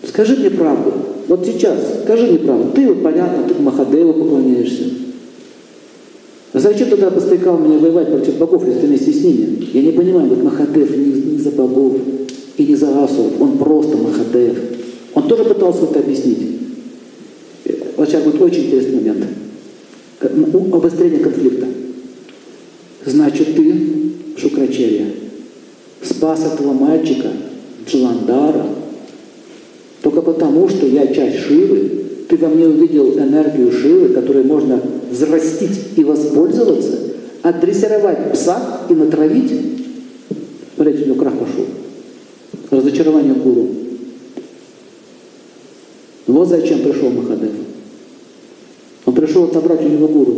[0.08, 0.94] Скажи мне правду.
[1.28, 2.72] Вот сейчас, скажи мне правду.
[2.76, 4.84] Ты вот понятно, ты к Махадеву поклоняешься.
[6.54, 9.70] А зачем тогда подстрекал меня воевать против богов, если ты вместе с ними?
[9.74, 11.94] Я не понимаю, вот Махадев не, не за богов
[12.58, 14.56] и не за асуров, он просто Махадев.
[15.16, 16.38] Он тоже пытался это объяснить.
[17.98, 19.26] Вот сейчас будет очень интересный момент.
[20.24, 21.68] Обострение конфликта.
[23.06, 23.74] Значит, ты,
[24.38, 25.08] Шукрачарья,
[26.02, 27.30] спас этого мальчика,
[27.86, 28.66] Джаландара,
[30.02, 34.80] только потому, что я часть Шивы, ты во мне увидел энергию Шивы, которой можно
[35.12, 37.00] взрастить и воспользоваться,
[37.42, 39.52] отдрессировать пса и натравить.
[40.76, 41.66] Смотрите, у него крах пошел.
[42.72, 43.70] Разочарование гуру.
[46.28, 47.52] Вот зачем пришел Махадев.
[49.06, 50.38] Он пришел отобрать у него гуру.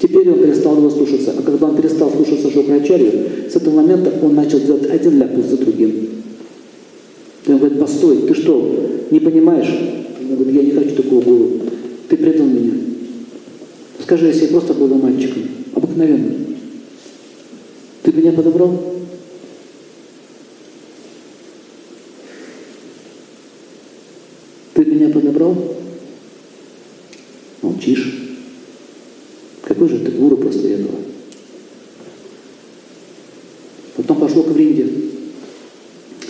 [0.00, 1.34] Теперь он перестал его слушаться.
[1.38, 5.58] А когда он перестал слушаться Шокрачарью, с этого момента он начал делать один ляпус за
[5.58, 6.08] другим.
[7.46, 9.68] И он говорит, постой, ты что, не понимаешь?
[10.20, 11.50] Он говорит, я не хочу такого гуру.
[12.08, 12.72] Ты предал меня.
[14.02, 15.42] Скажи, если я просто был мальчиком,
[15.74, 16.46] обыкновенным,
[18.02, 18.72] ты меня подобрал?
[24.74, 25.54] Ты меня подобрал?
[27.90, 28.14] Молчишь.
[29.62, 30.96] Какой же ты гуру после этого?
[33.96, 34.86] Потом пошло к Вринде.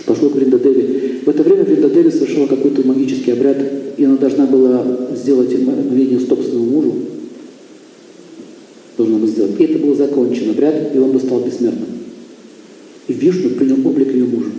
[0.05, 1.19] Пошло к Вриндадеве.
[1.25, 3.57] В это время Вриндадеви совершила какой-то магический обряд,
[3.97, 6.95] и она должна была сделать мгновение стоп своему мужу.
[8.97, 9.59] Должна была сделать.
[9.59, 11.87] И это был закончен обряд, и он бы стал бессмертным.
[13.07, 14.49] И Вишну принял облик ее мужа.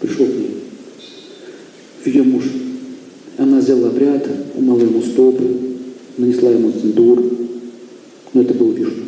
[0.00, 0.56] Пришел к ней.
[2.04, 2.44] Ее муж.
[3.38, 5.44] Она сделала обряд, умыла ему стопы,
[6.18, 7.22] нанесла ему цендур.
[8.34, 9.04] Но это был Вишну.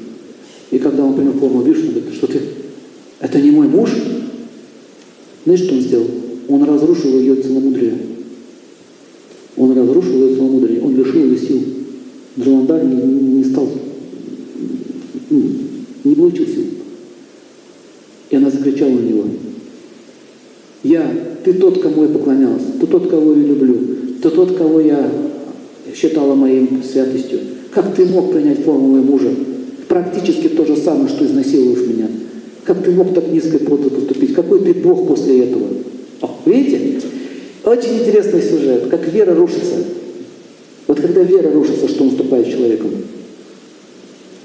[0.71, 2.41] И когда он принял форму Вишну, говорит, что ты,
[3.21, 3.91] это не мой муж?
[5.45, 6.07] Знаешь, что он сделал?
[6.49, 7.99] Он разрушил ее целомудрие.
[9.57, 11.63] Он разрушил ее целомудрие, он лишил ее сил.
[12.41, 13.69] Джаландар не, не стал,
[15.29, 16.65] не получил сил.
[18.31, 19.25] И она закричала на него.
[20.83, 21.15] Я,
[21.45, 23.77] ты тот, кому я поклонялась, ты тот, кого я люблю,
[24.23, 25.11] ты тот, кого я
[25.95, 27.41] считала моим святостью.
[27.73, 29.31] Как ты мог принять форму моего мужа?
[29.89, 32.09] Практически то же самое, что изнасилуешь меня.
[32.65, 34.35] Как ты мог так низко подло поступить?
[34.35, 35.67] Какой ты Бог после этого?
[36.21, 37.01] О, видите?
[37.65, 39.75] Очень интересный сюжет, как вера рушится.
[40.87, 42.91] Вот когда вера рушится, что наступает с человеком?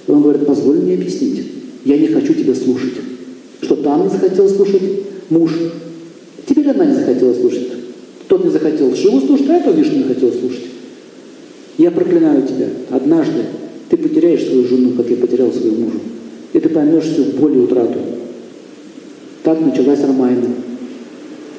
[0.07, 1.45] Он говорит, позволь мне объяснить.
[1.85, 2.93] Я не хочу тебя слушать.
[3.61, 4.81] Что там не захотел слушать
[5.29, 5.46] муж.
[6.47, 7.67] Теперь она не захотела слушать.
[8.27, 10.65] Тот не захотел Шиву слушать, а этот Вишну не хотел слушать.
[11.77, 12.67] Я проклинаю тебя.
[12.89, 13.43] Однажды
[13.89, 15.99] ты потеряешь свою жену, как я потерял своего мужа.
[16.53, 17.99] И ты поймешь всю боль и утрату.
[19.43, 20.47] Так началась Рамайна.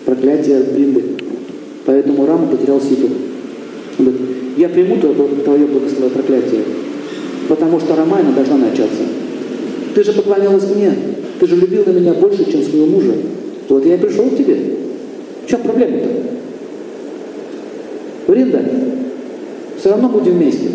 [0.04, 1.04] Проклятие Бринды.
[1.86, 3.08] Поэтому Рама потерял Ситу.
[4.56, 6.62] Я приму твое благословение проклятие,
[7.48, 9.02] потому что Рамайна должна начаться.
[9.94, 10.92] Ты же поклонялась мне.
[11.38, 13.14] Ты же любила меня больше, чем своего мужа.
[13.68, 14.56] Вот я и пришел к тебе.
[15.44, 16.08] В чем проблема-то?
[18.26, 18.60] Бринда,
[19.78, 20.68] все равно будем вместе.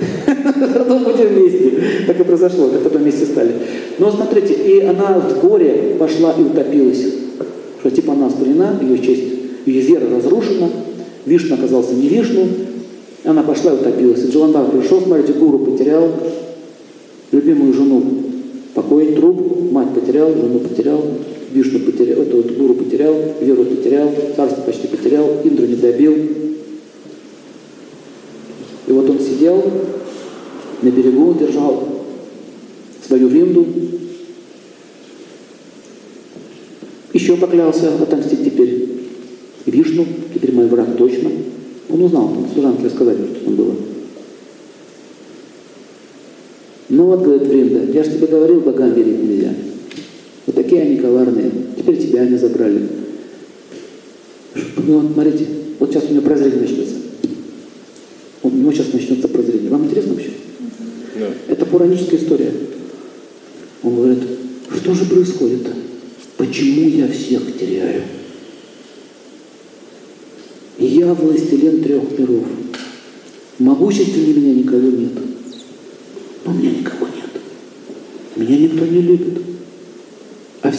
[0.32, 1.72] Все равно будем вместе.
[2.06, 3.52] Так и произошло, как потом вместе стали.
[3.98, 7.04] Но смотрите, и она в горе пошла и утопилась.
[7.80, 9.24] Что типа она спалена, ее честь,
[9.66, 10.70] ее вера разрушена,
[11.26, 12.48] Вишну оказался не Вишну,
[13.24, 14.24] она пошла и утопилась.
[14.24, 16.08] И Джаландар пришел, смотрите, гуру потерял,
[17.30, 18.02] любимую жену
[19.72, 21.02] мать потерял, жену потерял,
[21.52, 26.14] Вишну потерял, это вот гуру потерял, веру потерял, царство почти потерял, Индру не добил.
[28.86, 29.62] И вот он сидел
[30.80, 31.88] на берегу, держал
[33.06, 33.66] свою винду,
[37.12, 38.88] еще поклялся отомстить теперь
[39.66, 41.30] Вишну, теперь мой враг точно.
[41.90, 43.74] Он узнал, там служанки рассказали, что там было.
[46.88, 49.54] Ну вот, говорит Вринда, я же тебе говорил, богам верить нельзя.
[50.52, 51.50] Вот такие они коварные.
[51.78, 52.86] Теперь тебя они забрали.
[54.76, 55.46] Ну вот, смотрите,
[55.78, 56.94] вот сейчас у него прозрение начнется.
[58.42, 59.70] У него сейчас начнется прозрение.
[59.70, 60.30] Вам интересно вообще?
[61.18, 61.28] Да.
[61.48, 62.52] Это пураническая история.
[63.82, 64.18] Он говорит,
[64.76, 65.66] что же происходит?
[66.36, 68.02] Почему я всех теряю?
[70.78, 72.44] Я властелин трех миров.
[73.58, 75.12] Могущественнее меня никого нет.
[76.44, 77.30] Но у меня никого нет.
[78.36, 79.38] Меня никто не любит.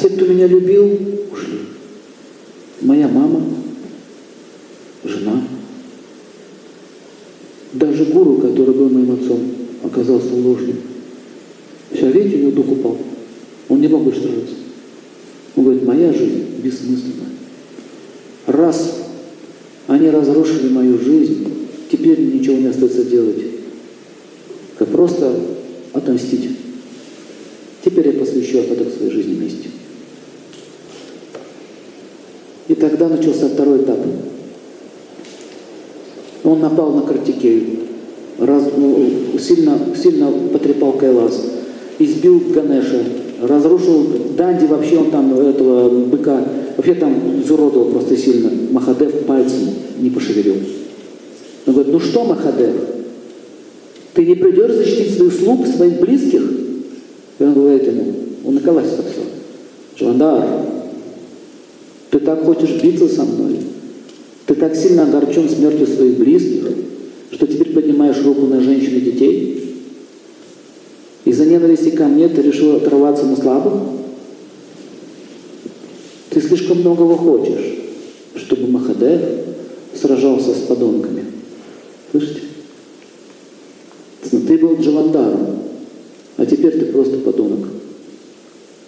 [0.03, 0.83] Все, кто меня любил,
[1.31, 1.59] ушли.
[2.81, 3.41] Моя мама,
[5.05, 5.41] жена,
[7.71, 9.39] даже гуру, который был моим отцом,
[9.81, 10.75] оказался ложным.
[11.93, 12.97] Все, видите, у него дух упал.
[13.69, 14.55] Он не мог больше сражаться.
[15.55, 17.29] Он говорит, моя жизнь бессмысленна.
[18.47, 19.05] Раз
[19.87, 21.47] они разрушили мою жизнь,
[21.89, 23.41] теперь ничего не остается делать,
[24.77, 25.39] как просто
[25.93, 26.49] отомстить.
[27.85, 29.69] Теперь я посвящу остаток своей жизни вместе.
[32.67, 33.99] И тогда начался второй этап.
[36.43, 37.63] Он напал на Картикею,
[38.39, 41.41] раз, ну, сильно, сильно потрепал Кайлас,
[41.99, 42.99] избил Ганеша,
[43.41, 46.43] разрушил Данди, вообще он там этого быка,
[46.75, 48.49] вообще там изуродовал просто сильно.
[48.71, 50.55] Махадев пальцем не пошевелил.
[51.65, 52.75] Он говорит, ну что, Махадев,
[54.13, 56.41] ты не придешь защитить своих слуг, своих близких?
[57.39, 58.13] И он говорит ему,
[58.45, 59.21] он на коласе так все.
[59.97, 60.43] Джандар,
[62.13, 63.57] ты так хочешь биться со мной?
[64.45, 66.67] Ты так сильно огорчен смертью своих близких,
[67.31, 69.77] что теперь поднимаешь руку на женщин и детей?
[71.25, 73.81] Из-за ненависти ко мне ты решил оторваться на слабых?
[76.29, 77.79] Ты слишком многого хочешь,
[78.35, 79.21] чтобы Махадев
[79.99, 81.25] сражался с подонками.
[82.11, 82.41] Слышите?
[84.29, 85.63] Ты был Джавандаром,
[86.37, 87.69] а теперь ты просто подонок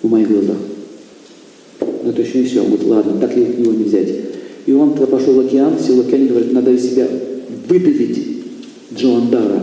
[0.03, 0.57] в моих глазах.
[2.15, 2.61] Это еще все.
[2.61, 4.07] Он говорит, ладно, так его не взять.
[4.65, 7.07] И он тогда пошел в океан, сел в океане, говорит, надо из себя
[7.67, 8.19] выдавить
[8.95, 9.61] Джаландара.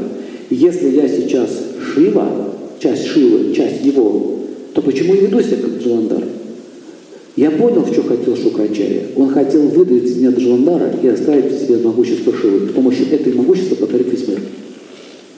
[0.51, 4.41] Если я сейчас Шива, часть Шивы, часть его,
[4.75, 6.25] то почему я веду себя как Джаландар?
[7.37, 9.05] Я понял, что хотел Шукрачарья.
[9.17, 12.69] Он хотел выдавить из меня Джаландара и оставить в себе могущество Шивы.
[12.69, 14.41] С помощью этой могущества покорить весь мир.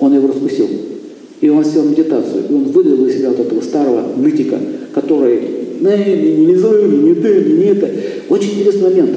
[0.00, 0.66] Он его раскусил.
[1.40, 2.42] И он сделал медитацию.
[2.50, 4.58] И он выдавил из себя вот этого старого нытика,
[4.92, 7.90] который не, не знаю, не то, не это.
[8.28, 9.10] Очень интересный момент.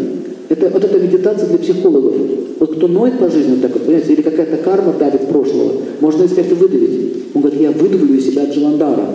[0.50, 2.14] Это, вот эта медитация для психологов.
[2.60, 6.24] Вот кто ноет по жизни, вот так вот, понимаете, или какая-то карма давит прошлого, можно
[6.24, 7.26] из это выдавить.
[7.34, 9.08] Он говорит, я выдавлю из себя Джаландара.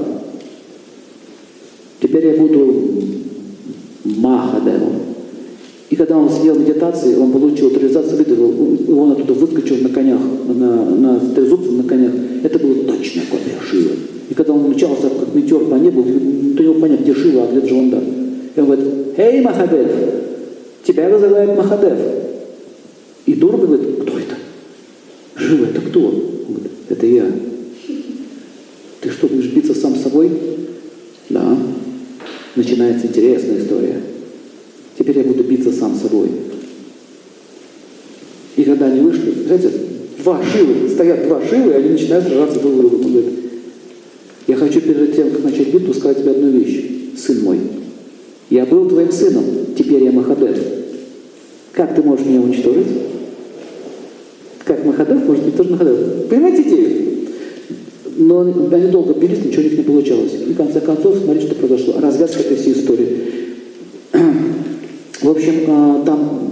[2.00, 2.74] Теперь я буду
[4.04, 5.02] Махадевом.
[5.90, 10.20] И когда он сидел в медитации, он получил авторизацию, выдавил, он оттуда выскочил на конях,
[10.48, 12.12] на, на трезубцах на конях.
[12.42, 13.24] Это копия Шивы.
[13.41, 13.41] И
[14.52, 17.66] когда он мчался, как метеор по небу, никто не мог понять, где Шива, а где
[17.66, 18.02] Джаландар.
[18.54, 18.86] И он говорит,
[19.16, 19.90] «Эй, Махадев,
[20.84, 21.98] тебя вызывает Махадев».
[23.24, 24.36] И Дур говорит, кто это?
[25.36, 26.00] Жива, это кто?
[26.00, 27.26] Он говорит, это я.
[29.00, 30.30] Ты что, будешь биться сам с собой?
[31.30, 31.56] Да.
[32.56, 34.00] Начинается интересная история.
[34.98, 36.28] Теперь я буду биться сам с собой.
[38.56, 39.70] И когда они вышли, знаете,
[40.18, 43.06] два шивы, стоят два шивы, и они начинают сражаться друг с другом.
[43.06, 43.41] Он говорит,
[45.72, 46.84] битву, сказать тебе одну вещь.
[47.16, 47.58] Сын мой,
[48.50, 49.44] я был твоим сыном,
[49.76, 50.58] теперь я Махадев.
[51.72, 52.86] Как ты можешь меня уничтожить?
[54.64, 56.28] Как Махадев может тоже Махадев?
[56.28, 57.02] Понимаете идею?
[58.16, 60.32] Но они долго бились, ничего у них не получалось.
[60.46, 61.94] И в конце концов, смотрите, что произошло.
[62.00, 63.18] Развязка этой всей истории.
[65.22, 66.50] В общем, а, там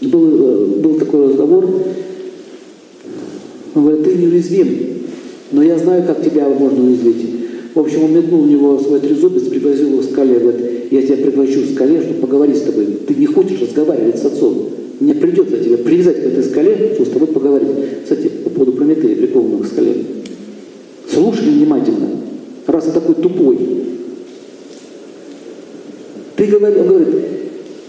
[0.00, 1.64] был, э, был такой разговор.
[3.74, 4.68] Он говорит, ты неуязвим,
[5.52, 7.31] но я знаю, как тебя можно уязвить.
[7.74, 11.62] В общем, он метнул у него свой трезубец, пригласил его скале, говорит, я тебя приглашу
[11.62, 12.86] к скале, чтобы поговорить с тобой.
[13.06, 14.68] Ты не хочешь разговаривать с отцом.
[15.00, 17.68] Мне придется тебя привязать к этой скале, чтобы с тобой поговорить.
[18.04, 20.04] Кстати, по поводу Прометея, прикованного к скале.
[21.10, 22.10] Слушай внимательно,
[22.66, 23.58] раз ты такой тупой.
[26.36, 27.08] Ты говоришь, он говорит,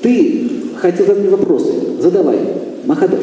[0.02, 1.72] ты хотел задать мне вопросы,
[2.02, 2.38] задавай,
[2.86, 3.20] Махадев.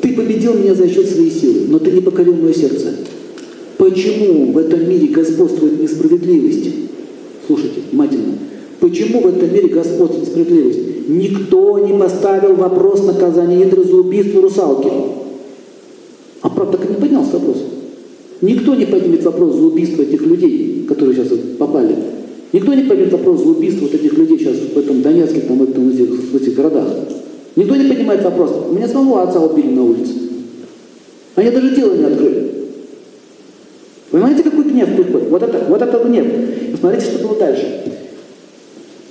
[0.00, 2.92] Ты победил меня за счет своей силы, но ты не покорил мое сердце.
[3.84, 6.70] Почему в этом мире господствует несправедливость?
[7.46, 8.38] Слушайте, внимательно.
[8.80, 10.78] Почему в этом мире господствует несправедливость?
[11.06, 14.90] Никто не поставил вопрос наказания Индры за убийство русалки.
[16.40, 17.58] А правда так и не поднялся вопрос.
[18.40, 21.94] Никто не поднимет вопрос за убийство этих людей, которые сейчас попали.
[22.54, 25.64] Никто не поднимет вопрос за убийство вот этих людей сейчас в этом Донецке, там, в,
[25.64, 26.88] этом, этих, в этих городах.
[27.54, 28.50] Никто не поднимает вопрос.
[28.66, 30.12] У меня самого отца убили на улице.
[31.34, 32.53] Они даже дело не открыли.
[34.14, 35.28] Понимаете, какой гнев приходит?
[35.28, 36.24] Вот это, вот это гнев.
[36.72, 37.82] И смотрите, что было дальше.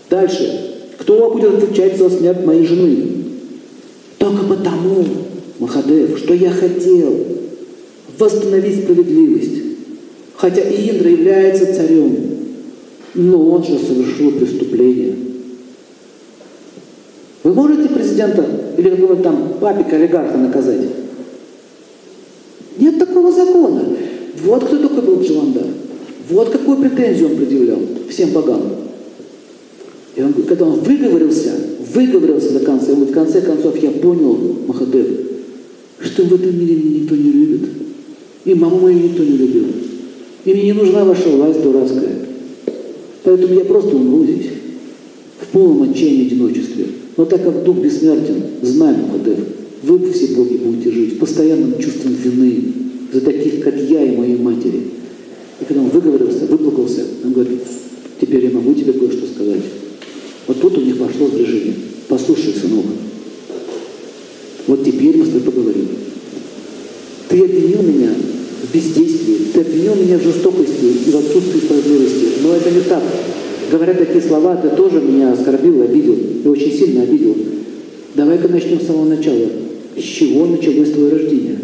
[0.09, 0.77] Дальше.
[0.97, 3.07] Кто будет отвечать за смерть моей жены?
[4.17, 5.03] Только потому,
[5.59, 7.17] Махадев, что я хотел
[8.17, 9.61] восстановить справедливость.
[10.37, 12.15] Хотя и Индра является царем,
[13.13, 15.15] но он же совершил преступление.
[17.43, 18.45] Вы можете президента
[18.77, 20.87] или какого-то там папика олигарха наказать?
[22.77, 23.97] Нет такого закона.
[24.41, 25.65] Вот кто только был Джаландар.
[26.29, 27.79] Вот какую претензию он предъявлял
[28.09, 28.61] всем богам.
[30.15, 31.51] И он, когда он выговорился,
[31.93, 35.07] выговорился до конца, и вот в конце концов я понял, Махадев,
[35.99, 37.69] что в этом мире никто не любит.
[38.45, 39.65] И маму мою никто не любил.
[40.45, 42.25] И мне не нужна ваша власть дурацкая.
[43.23, 44.47] Поэтому я просто умру здесь,
[45.41, 46.87] в полном отчаянии одиночестве.
[47.15, 49.39] Но так как Дух бессмертен, знай, Махадев,
[49.83, 52.82] вы все боги будете жить в постоянном чувством вины
[53.13, 54.81] за таких, как я и моей матери.
[55.61, 57.59] И когда он выговорился, выплакался, он говорит,
[58.19, 59.61] теперь я могу тебе кое-что сказать.
[60.47, 61.75] Вот тут у них пошло сближение.
[62.09, 62.85] Послушай, сынок,
[64.67, 65.87] вот теперь мы с тобой поговорим.
[67.29, 68.09] Ты обвинил меня
[68.63, 72.41] в бездействии, ты обвинил меня в жестокости и в отсутствии справедливости.
[72.41, 73.03] Но это не так.
[73.71, 77.35] Говоря такие слова, ты тоже меня оскорбил, обидел, и очень сильно обидел.
[78.15, 79.49] Давай-ка начнем с самого начала.
[79.97, 81.59] С чего началось твое рождение?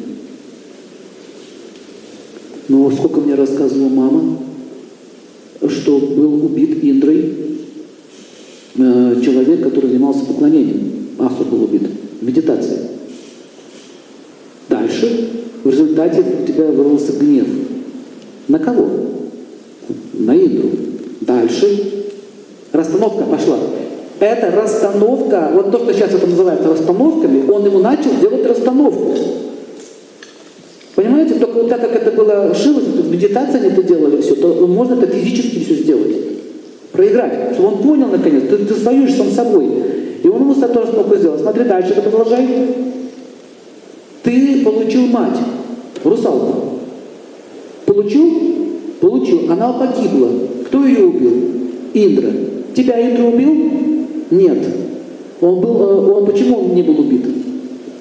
[2.70, 4.38] Но сколько мне рассказывала мама,
[5.68, 7.34] что был убит Индрой
[8.78, 11.10] э, человек, который занимался поклонением.
[11.18, 11.82] Асур был убит.
[12.22, 12.78] Медитация.
[14.70, 15.30] Дальше
[15.64, 17.48] в результате у тебя вырвался гнев.
[18.48, 18.88] На кого?
[20.14, 20.70] На Индру.
[21.22, 22.06] Дальше
[22.72, 23.58] расстановка пошла.
[24.20, 29.16] Эта расстановка, вот то, что сейчас это называется расстановками, он ему начал делать расстановку.
[31.00, 34.68] Понимаете, только вот так как это было шилось, в медитации они это делали все, то
[34.68, 36.14] можно это физически все сделать.
[36.91, 37.54] Проиграть.
[37.54, 39.70] Чтобы он понял наконец, ты, ты воюешь сам собой.
[40.22, 41.39] И он ему тоже столько сделал.
[41.39, 42.45] Смотри дальше, это продолжай.
[44.24, 45.38] Ты получил мать,
[46.04, 46.80] русалку.
[47.86, 48.30] Получил?
[49.00, 49.50] Получил.
[49.50, 50.32] Она погибла.
[50.66, 51.32] Кто ее убил?
[51.93, 52.30] Индра.
[52.76, 53.72] Тебя Индра убил?
[54.32, 54.68] Нет.
[55.39, 57.26] Он был, э, он, почему он не был убит?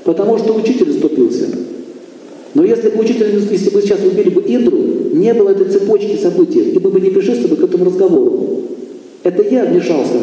[0.03, 1.58] Потому что учитель ступился.
[2.59, 4.79] Но если бы учитель, если бы сейчас убили бы Индру,
[5.13, 8.65] не было этой цепочки событий, и мы бы не пришли с к этому разговору.
[9.23, 10.19] Это я вмешался.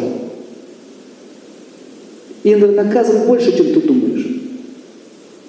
[2.44, 4.26] Индра наказан больше, чем ты думаешь.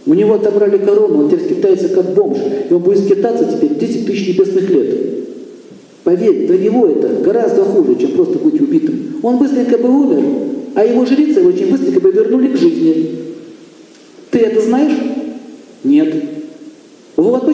[0.06, 2.38] У него отобрали корону, он теперь скитается как бомж,
[2.70, 4.98] и он будет скитаться теперь 10 тысяч небесных лет.
[6.06, 9.18] Поверь, для него это гораздо хуже, чем просто быть убитым.
[9.24, 10.24] Он быстренько бы умер,
[10.76, 13.10] а его жрицы очень быстренько бы вернули к жизни.
[14.32, 14.98] Ты это знаешь?
[15.84, 16.27] Нет.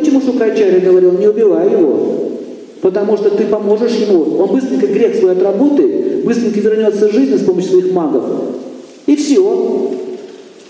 [0.04, 1.97] Почему Шукрачаря говорил, не убивай его.
[2.82, 4.38] Потому что ты поможешь ему.
[4.38, 8.24] Он быстренько грех свой отработает, быстренько вернется в жизнь с помощью своих магов.
[9.08, 9.91] И все.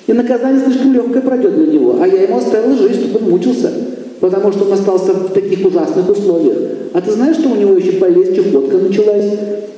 [0.05, 1.95] И наказание слишком легкое пройдет для него.
[1.99, 3.71] А я ему оставил жизнь, чтобы он мучился.
[4.19, 6.57] Потому что он остался в таких ужасных условиях.
[6.93, 9.31] А ты знаешь, что у него еще болезнь, чехотка началась?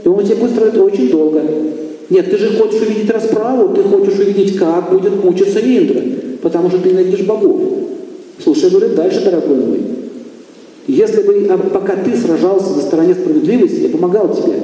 [0.03, 1.41] И он тебе будет страдать очень долго.
[2.09, 6.01] Нет, ты же хочешь увидеть расправу, ты хочешь увидеть, как будет мучиться Индра.
[6.41, 7.61] Потому что ты ненавидишь богов.
[8.43, 9.79] Слушай, говорит, дальше, дорогой мой.
[10.87, 14.59] Если бы, а пока ты сражался на стороне справедливости, я помогал тебе.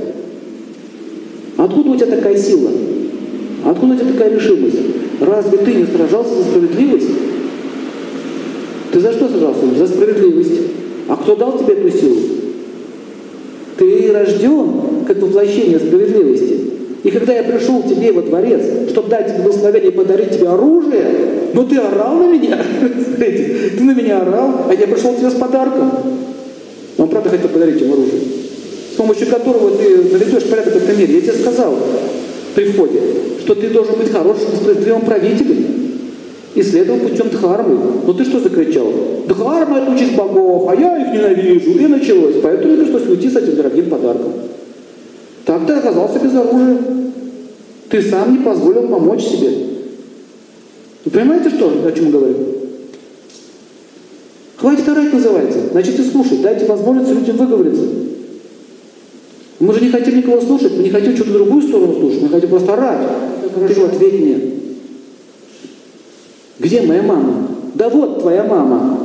[1.58, 2.70] Откуда у тебя такая сила?
[3.66, 4.78] Откуда у тебя такая решимость?
[5.20, 7.10] Разве ты не сражался за справедливость?
[8.92, 9.62] Ты за что сражался?
[9.78, 10.62] За справедливость.
[11.08, 12.18] А кто дал тебе эту силу?
[13.78, 16.60] Ты рожден как воплощение справедливости.
[17.04, 20.50] И когда я пришел к тебе во дворец, чтобы дать тебе благословение и подарить тебе
[20.50, 22.58] оружие, ну ты орал на меня.
[23.18, 25.92] ты на меня орал, а я пришел к тебе с подарком.
[26.98, 28.22] Он правда хотел подарить ему оружие,
[28.94, 31.16] с помощью которого ты наведешь порядок в этом мире.
[31.16, 31.76] Я тебе сказал
[32.56, 33.00] при входе,
[33.44, 35.66] что ты должен быть хорошим, справедливым правителем
[36.54, 37.78] и следовал путем Дхармы.
[38.06, 38.92] Ну ты что закричал?
[39.28, 41.72] Дхарма– это участь богов, а я их ненавижу.
[41.72, 42.36] И началось.
[42.44, 44.34] Поэтому пришлось уйти с этим дорогим подарком.
[45.46, 46.78] Так ты оказался без оружия.
[47.90, 49.71] Ты сам не позволил помочь себе.
[51.04, 52.38] Вы понимаете, что, о чем мы говорим?
[54.58, 55.60] Хватит орать называется.
[55.74, 57.84] Начните слушать, дайте возможность людям выговориться.
[59.60, 62.50] Мы же не хотим никого слушать, мы не хотим что-то другую сторону слушать, мы хотим
[62.50, 63.08] просто орать.
[63.54, 64.38] Хорошо, ответь мне.
[66.60, 67.48] Где моя мама?
[67.74, 69.00] Да вот твоя мама.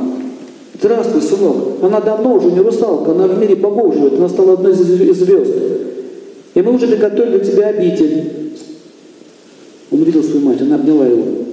[0.79, 1.55] Здравствуй, сынок.
[1.81, 5.55] Она давно уже не русалка, она в мире богов живет, она стала одной из звезд.
[6.53, 8.53] И мы уже приготовили для тебя обитель.
[9.89, 11.46] Он увидел свою мать, она обняла его.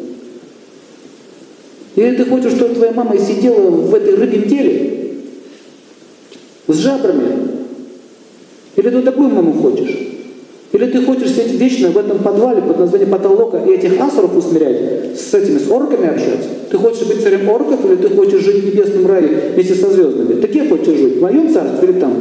[1.97, 5.14] Или ты хочешь, чтобы твоя мама сидела в этой рыбьем теле?
[6.66, 7.49] С жабрами?
[8.76, 9.97] Или ты такую маму хочешь?
[10.72, 15.16] Или ты хочешь сидеть вечно в этом подвале под названием потолока и этих асуров усмирять,
[15.16, 16.49] с этими, с орками общаться?
[16.68, 20.40] Ты хочешь быть царем орков или ты хочешь жить в небесном рае вместе со звездами?
[20.40, 21.18] Ты где хочешь жить?
[21.18, 22.14] В моем царстве или там?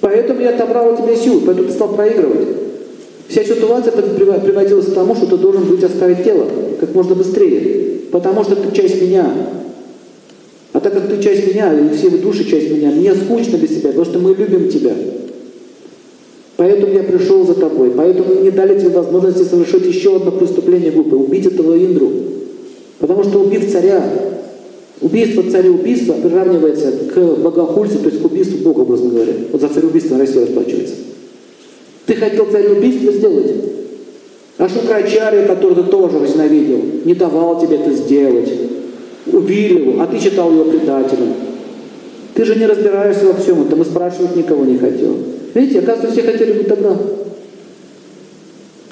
[0.00, 2.59] Поэтому я отобрал у тебя силу, поэтому ты стал проигрывать.
[3.30, 6.46] Вся ситуация приводилась к тому, что ты должен быть оставить тело
[6.80, 9.32] как можно быстрее, потому что ты часть меня.
[10.72, 13.90] А так как ты часть меня, и все души часть меня, мне скучно без тебя,
[13.90, 14.94] потому что мы любим тебя.
[16.56, 20.90] Поэтому я пришел за тобой, поэтому мы не дали тебе возможности совершить еще одно преступление
[20.90, 22.10] глупое, убить этого Индру.
[22.98, 24.02] Потому что убив царя,
[25.00, 29.34] убийство царя убийства приравнивается к богохульству, то есть к убийству Бога, образно говоря.
[29.52, 30.94] Вот за цареубийство Россия расплачивается.
[32.10, 33.52] Ты хотел цареубийство сделать.
[34.58, 38.52] А Шукрачарья, который ты тоже возненавидел, не давал тебе это сделать.
[39.32, 41.34] Убили его, а ты считал его предателем.
[42.34, 45.18] Ты же не разбираешься во всем этом, и спрашивать никого не хотел.
[45.54, 46.96] Видите, оказывается, все хотели ему добра.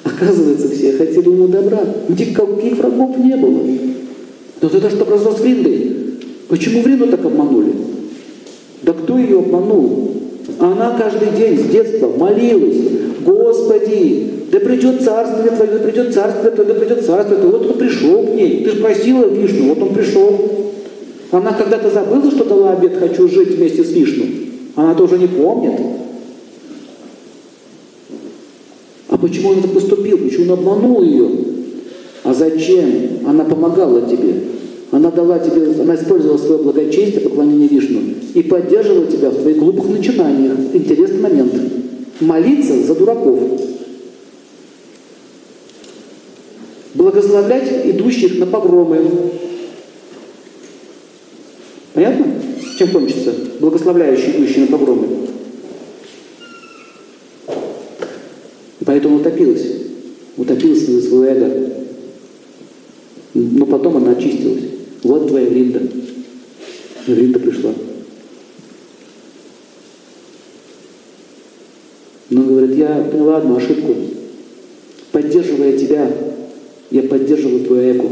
[0.05, 1.81] Оказывается, все хотели ему добра.
[2.07, 3.67] Никаких врагов не было.
[4.61, 5.91] Но это что произошло с Вриндой?
[6.47, 7.73] Почему Вринду так обманули?
[8.83, 10.09] Да кто ее обманул?
[10.57, 12.98] Она каждый день с детства молилась,
[13.29, 17.57] Господи, да придет царствие Твое, да придет царствие Твое, да придет царствие Твое.
[17.57, 18.63] Вот он пришел к ней.
[18.63, 20.51] Ты же просила Вишну, вот он пришел.
[21.31, 24.25] Она когда-то забыла, что дала обед «хочу жить вместе с Вишну».
[24.75, 25.79] Она тоже не помнит.
[29.09, 30.17] А почему он это поступил?
[30.17, 31.29] Почему он обманул ее?
[32.23, 33.19] А зачем?
[33.27, 34.41] Она помогала тебе.
[34.91, 37.99] Она дала тебе, она использовала свое благочестие, поклонение Вишну,
[38.33, 40.57] и поддерживала тебя в твоих глупых начинаниях.
[40.73, 41.53] Интересный момент.
[42.19, 43.39] Молиться за дураков.
[46.93, 49.31] Благословлять идущих на погромы.
[51.93, 52.25] Понятно?
[52.77, 53.33] Чем кончится?
[53.59, 55.07] Благословляющий идущий на погромы.
[58.85, 59.65] Поэтому утопилась.
[60.35, 61.73] Утопилась на свое эго.
[63.33, 64.63] Но потом она очистилась.
[65.03, 65.81] Вот твоя Вринда.
[67.05, 67.71] Вринда пришла.
[72.29, 73.95] Но говорит, я поняла одну ошибку.
[75.11, 76.11] Поддерживая тебя,
[76.91, 78.07] я поддерживаю твое эго.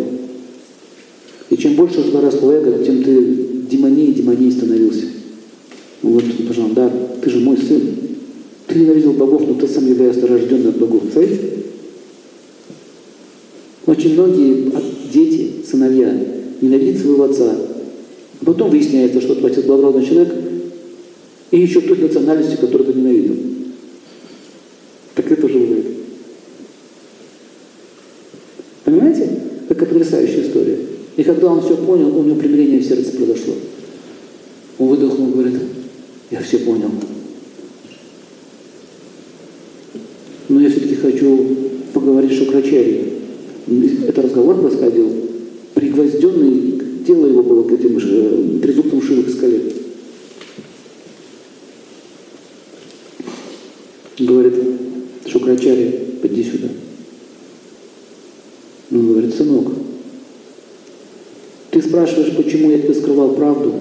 [1.49, 3.21] И чем больше возросло эго, тем ты
[3.69, 5.05] демоней и демоней становился.
[6.01, 6.91] Вот, пожалуйста, да,
[7.21, 7.81] ты же мой сын.
[8.67, 11.03] Ты ненавидел богов, но ты сам являешься рожденным от богов.
[11.11, 11.39] Смотрите?
[13.85, 14.71] Очень многие
[15.13, 16.13] дети, сыновья,
[16.61, 17.55] ненавидят своего отца.
[18.41, 20.33] А потом выясняется, что твой отец благородный человек,
[21.51, 23.35] и еще той национальности, которую ты ненавидел.
[25.27, 25.85] Так это же бывает.
[28.85, 29.29] Понимаете?
[29.67, 30.79] Какая потрясающая история.
[31.17, 33.55] И когда он все понял, у него примирение в сердце произошло.
[34.77, 35.55] Он выдохнул, говорит,
[36.31, 36.91] я все понял.
[40.47, 41.45] Но я все-таки хочу
[41.93, 43.13] поговорить с Шукрачарией.
[44.07, 45.11] Это разговор происходил,
[45.73, 49.73] пригвозденный, тело его было к этим же трезубцам к скале.
[54.19, 54.53] Говорит,
[55.67, 55.91] Шукрачарья,
[56.21, 56.67] поди сюда.
[58.91, 59.67] Он говорит, сынок,
[61.71, 63.73] ты спрашиваешь, почему я тебе скрывал правду?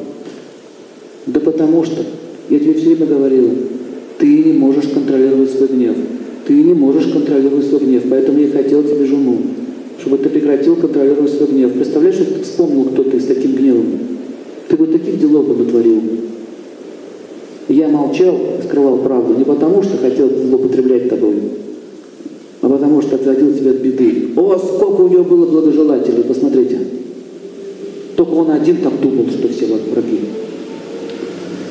[1.27, 2.05] Да потому что,
[2.51, 3.51] я тебе все время говорил,
[4.19, 5.97] ты не можешь контролировать свой гнев.
[6.47, 9.39] Ты не можешь контролировать свой гнев, поэтому я хотел тебе жену,
[10.01, 11.73] чтобы ты прекратил контролировать свой гнев.
[11.73, 13.99] Представляешь, если ты вспомнил, кто ты с таким гневом?
[14.69, 16.03] Ты бы таких делов бы натворил.
[17.69, 21.35] Я молчал, скрывал правду не потому, что хотел злоупотреблять тобой,
[22.87, 24.29] потому что отводил тебя от беды.
[24.37, 26.79] О, сколько у него было благожелателей, посмотрите.
[28.15, 30.21] Только он один так думал, что все враги.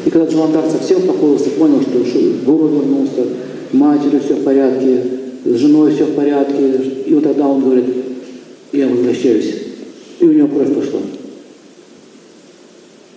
[0.06, 3.28] И когда Джаландар совсем успокоился, понял, что гуру вернулся,
[3.72, 5.04] матерью все в порядке,
[5.46, 7.86] с женой все в порядке, и вот тогда он говорит,
[8.74, 9.56] я возвращаюсь.
[10.20, 11.00] И у него кровь пошла.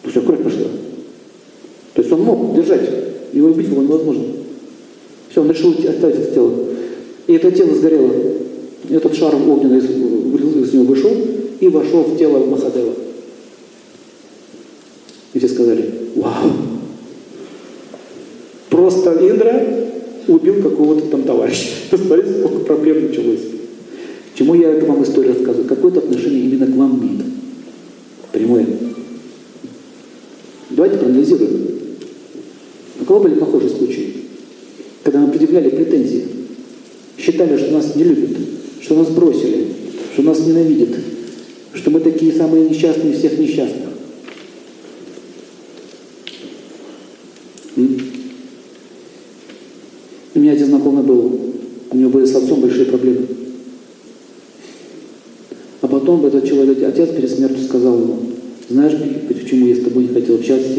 [0.05, 0.69] Все, кровь пошла.
[1.95, 2.89] То есть он мог держать,
[3.33, 4.25] его убить было невозможно.
[5.31, 6.68] Все, он решил оставить это тело.
[7.29, 8.11] И это тело сгорело.
[8.91, 11.13] Этот шар огненный из, него вышел
[11.61, 12.95] и вошел в тело Махадева.
[15.35, 16.51] И все сказали, вау,
[18.71, 19.63] просто Индра
[20.27, 21.69] убил какого-то там товарища.
[21.91, 23.41] Посмотрите, сколько проблем началось.
[24.35, 25.69] Чему я эту вам историю рассказываю?
[25.69, 27.27] Какое-то отношение именно к вам имеет.
[28.33, 28.67] Прямое.
[30.71, 31.69] Давайте проанализируем.
[33.01, 34.15] У кого были похожие случаи?
[35.03, 36.38] Когда мы предъявляли претензии,
[37.39, 38.37] считали, что нас не любят,
[38.81, 39.69] что нас бросили,
[40.13, 40.91] что нас ненавидят,
[41.75, 43.89] что мы такие самые несчастные всех несчастных.
[50.35, 51.55] У меня один знакомый был,
[51.91, 53.27] у него были с отцом большие проблемы.
[55.81, 58.19] А потом этот человек, отец перед смертью сказал ему,
[58.69, 58.95] знаешь,
[59.29, 60.73] почему я с тобой не хотел общаться,